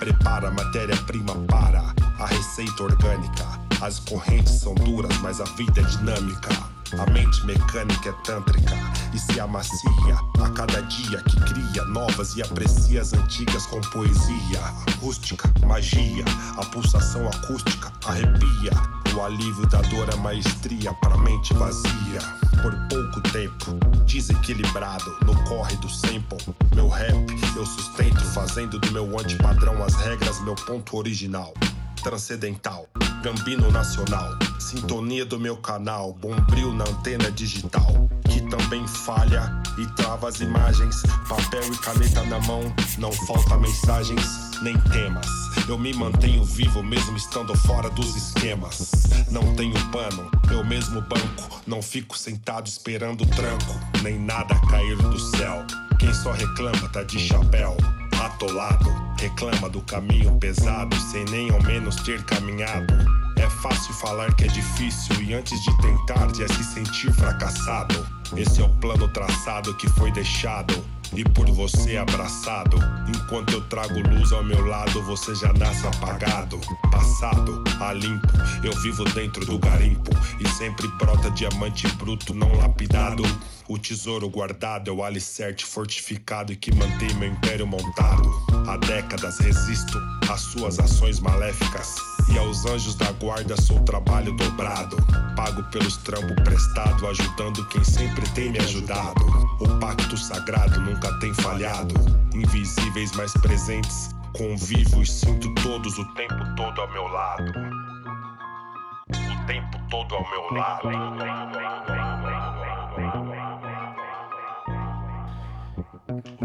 [0.00, 3.46] Prepara matéria-prima para a receita orgânica.
[3.80, 6.69] As correntes são duras, mas a vida é dinâmica.
[6.98, 8.74] A mente mecânica é tântrica
[9.14, 14.60] e se amacia a cada dia que cria novas e aprecia as antigas com poesia
[15.00, 16.24] rústica, magia,
[16.56, 18.72] a pulsação acústica arrepia.
[19.14, 22.20] O alívio da dor é maestria pra mente vazia.
[22.62, 23.72] Por pouco tempo,
[24.04, 26.38] desequilibrado no corre do sample.
[26.74, 27.26] Meu rap
[27.56, 31.52] eu sustento, fazendo do meu antipadrão as regras, meu ponto original.
[32.00, 32.88] Transcendental.
[33.22, 40.28] Gambino nacional, sintonia do meu canal, bombril na antena digital, que também falha e trava
[40.28, 41.02] as imagens.
[41.28, 42.62] Papel e caneta na mão,
[42.98, 45.26] não falta mensagens nem temas.
[45.68, 48.90] Eu me mantenho vivo mesmo estando fora dos esquemas.
[49.30, 55.18] Não tenho pano, eu mesmo banco, não fico sentado esperando tranco, nem nada cair do
[55.18, 55.64] céu.
[55.98, 57.76] Quem só reclama tá de chapéu
[58.20, 59.09] atolado.
[59.20, 62.94] Reclama do caminho pesado, sem nem ao menos ter caminhado.
[63.36, 68.06] É fácil falar que é difícil e antes de tentar já se sentir fracassado.
[68.34, 70.82] Esse é o plano traçado que foi deixado
[71.14, 72.78] e por você abraçado.
[73.08, 76.58] Enquanto eu trago luz ao meu lado, você já nasce apagado.
[76.90, 78.26] Passado a limpo,
[78.64, 80.10] eu vivo dentro do garimpo
[80.40, 83.22] e sempre brota diamante bruto não lapidado.
[83.70, 88.28] O tesouro guardado é o alicerce fortificado e que mantém meu império montado.
[88.66, 89.96] Há décadas resisto
[90.28, 91.94] às suas ações maléficas.
[92.34, 94.96] E aos anjos da guarda sou trabalho dobrado.
[95.36, 99.24] Pago pelos trampos prestado, ajudando quem sempre tem me ajudado.
[99.60, 101.94] O pacto sagrado nunca tem falhado.
[102.34, 107.52] Invisíveis mais presentes, convivo e sinto todos o tempo todo ao meu lado.
[109.10, 110.50] O tempo todo ao meu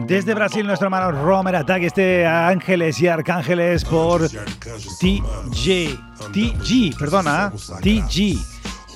[0.07, 5.97] Desde Brasil, nuestro hermano Romer Attack, este Ángeles y Arcángeles por TJ.
[6.31, 7.51] TG, perdona,
[7.81, 8.37] TG.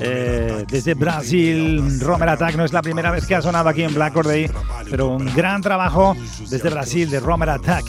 [0.02, 3.94] Eh, desde Brasil, Romer Attack no es la primera vez que ha sonado aquí en
[3.94, 4.52] Black Day,
[4.90, 6.16] pero un gran trabajo
[6.48, 7.86] desde Brasil de Romer Attack.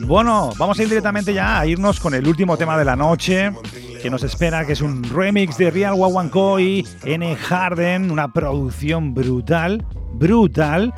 [0.00, 3.52] Bueno, vamos a ir directamente ya a irnos con el último tema de la noche
[4.00, 7.36] que nos espera, que es un remix de Real Wawanko y N.
[7.36, 9.84] Harden, una producción brutal,
[10.14, 10.94] brutal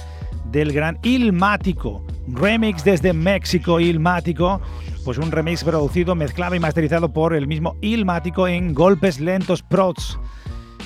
[0.50, 2.04] del gran Ilmático.
[2.28, 4.60] Remix desde México, Ilmático.
[5.04, 10.18] Pues un remix producido, mezclado y masterizado por el mismo Ilmático en Golpes Lentos Prods.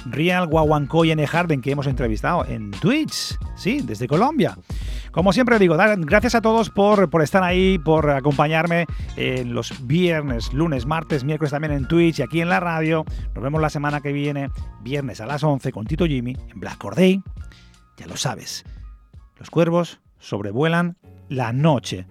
[0.06, 1.26] Real Guaguancó y N.
[1.26, 4.56] Harden que hemos entrevistado en Twitch, sí, desde Colombia.
[5.10, 8.86] Como siempre digo, gracias a todos por, por estar ahí, por acompañarme
[9.16, 13.04] en los viernes, lunes, martes, miércoles también en Twitch y aquí en la radio.
[13.34, 14.50] Nos vemos la semana que viene,
[14.82, 17.22] viernes a las 11 con Tito Jimmy en Black Corday.
[17.96, 18.64] Ya lo sabes,
[19.38, 20.96] los cuervos sobrevuelan
[21.28, 22.06] la noche.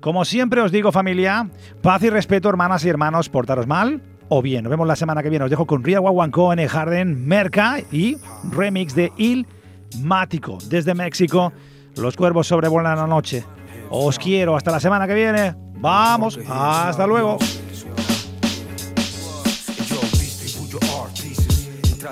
[0.00, 1.48] Como siempre os digo familia,
[1.82, 4.64] paz y respeto hermanas y hermanos, portaros mal o bien.
[4.64, 5.44] Nos vemos la semana que viene.
[5.44, 6.68] Os dejo con Ria Wawanko, N.
[6.68, 8.16] Harden, Merca y
[8.50, 9.46] remix de Il
[10.00, 11.52] Mático desde México.
[11.96, 13.44] Los cuervos sobrevuelan la noche.
[13.90, 14.56] Os quiero.
[14.56, 15.54] Hasta la semana que viene.
[15.76, 16.38] Vamos.
[16.48, 17.38] Hasta luego.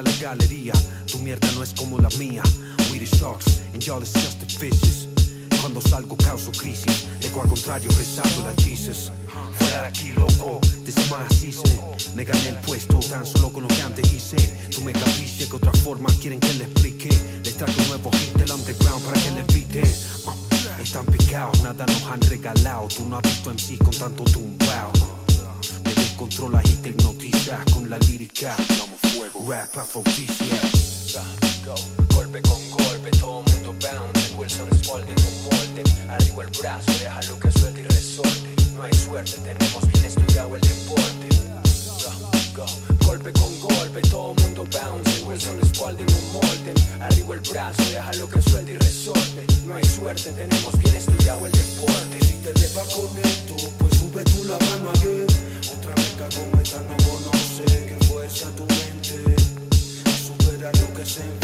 [0.03, 0.73] la galería,
[1.11, 2.43] tu mierda no es como la mía.
[3.87, 5.09] Y'all is just fishes.
[5.61, 9.11] Cuando salgo causo crisis, ego al contrario resalto la Jesus.
[9.59, 11.80] Fuera de aquí, loco, desmacice.
[12.14, 14.37] Me gané el puesto tan solo con lo que antes hice.
[14.70, 17.09] Tú me capiche que otra forma quieren que le explique.
[17.43, 19.83] Les traigo un nuevo hit del underground para que le pite.
[20.80, 22.87] Están picados, nada nos han regalado.
[22.87, 24.93] Tú no has visto en sí con tanto tumbao.
[25.85, 28.57] Me descontrolas y te hipnotizas con la lírica.
[29.49, 30.61] Rap afrodisia.
[32.14, 34.35] Golpe con golpe, todo mundo bounce.
[34.37, 35.83] Wilson Spalding con molde.
[36.09, 38.49] Arriba el brazo, déjalo que suelte y resorte.
[38.75, 41.29] No hay suerte, tenemos bien estudiado el deporte.
[43.05, 45.25] Golpe con golpe, todo mundo bounce.
[45.25, 46.75] Wilson Spalding un molde.
[47.01, 49.47] Arriba el brazo, déjalo que suelte y resorte.
[49.67, 52.19] No hay suerte, tenemos bien estudiado el deporte.
[52.21, 55.27] Si te lleva con esto, pues sube tú la mano again.
[55.77, 57.65] Otra meca como esta no conoce.
[57.65, 59.37] Que fuerza tu mente
[60.05, 61.41] a superar lo que se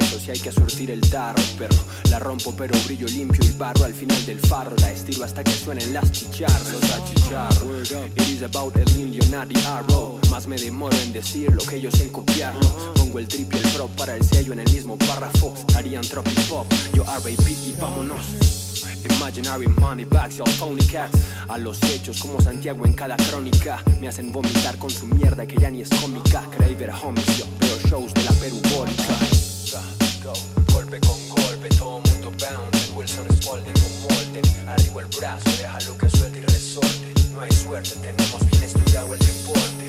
[0.00, 1.76] si hay que surtir el tarro, perro.
[2.10, 5.52] La rompo pero brillo limpio y barro al final del farro, la estilo hasta que
[5.52, 7.80] suenen las chicharros, a chicharro.
[7.82, 12.08] It is about el millionario arrow, más me demoro en decir lo que ellos en
[12.08, 12.66] copiarlo.
[12.94, 16.66] Pongo el triple el prop para el sello en el mismo párrafo, harían tropic pop,
[16.92, 17.50] yo R.A.P.
[17.50, 18.74] y vámonos.
[19.16, 21.18] Imaginary money bags, y'all phony cats
[21.48, 25.56] A los hechos como Santiago en cada crónica Me hacen vomitar con su mierda que
[25.56, 29.33] ya ni es cómica Creí ver homies, yo veo shows de la perubólica
[35.24, 37.14] brazo, que suelte y resorte.
[37.32, 39.86] No hay suerte, tenemos bien estudiado el deporte.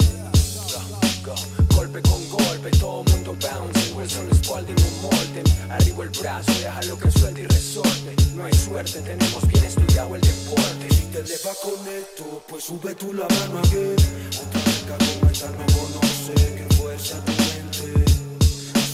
[1.25, 1.75] Go, go.
[1.75, 3.93] Golpe con golpe, todo mundo bounce.
[3.93, 5.43] Wilson Spalding un molde.
[5.69, 8.15] Arriba el brazo, deja lo que suelte y resorte.
[8.35, 10.87] No hay suerte, tenemos bien estudiado el deporte.
[10.95, 13.95] Si te eleva con esto, pues sube tú la mano again.
[14.39, 18.05] A tu chica como esta no conoce, que fuerza tu mente.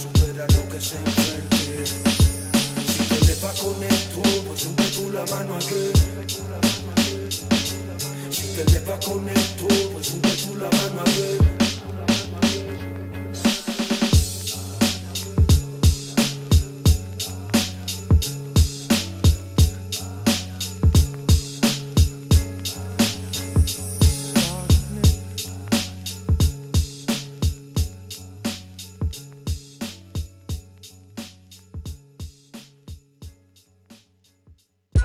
[0.02, 1.86] Supera lo que se enfrente.
[1.86, 5.92] Si te eleva con esto, Chumba chula mano aquí.
[8.32, 11.61] Si te le va con esto, pues chumba chula mano aquí.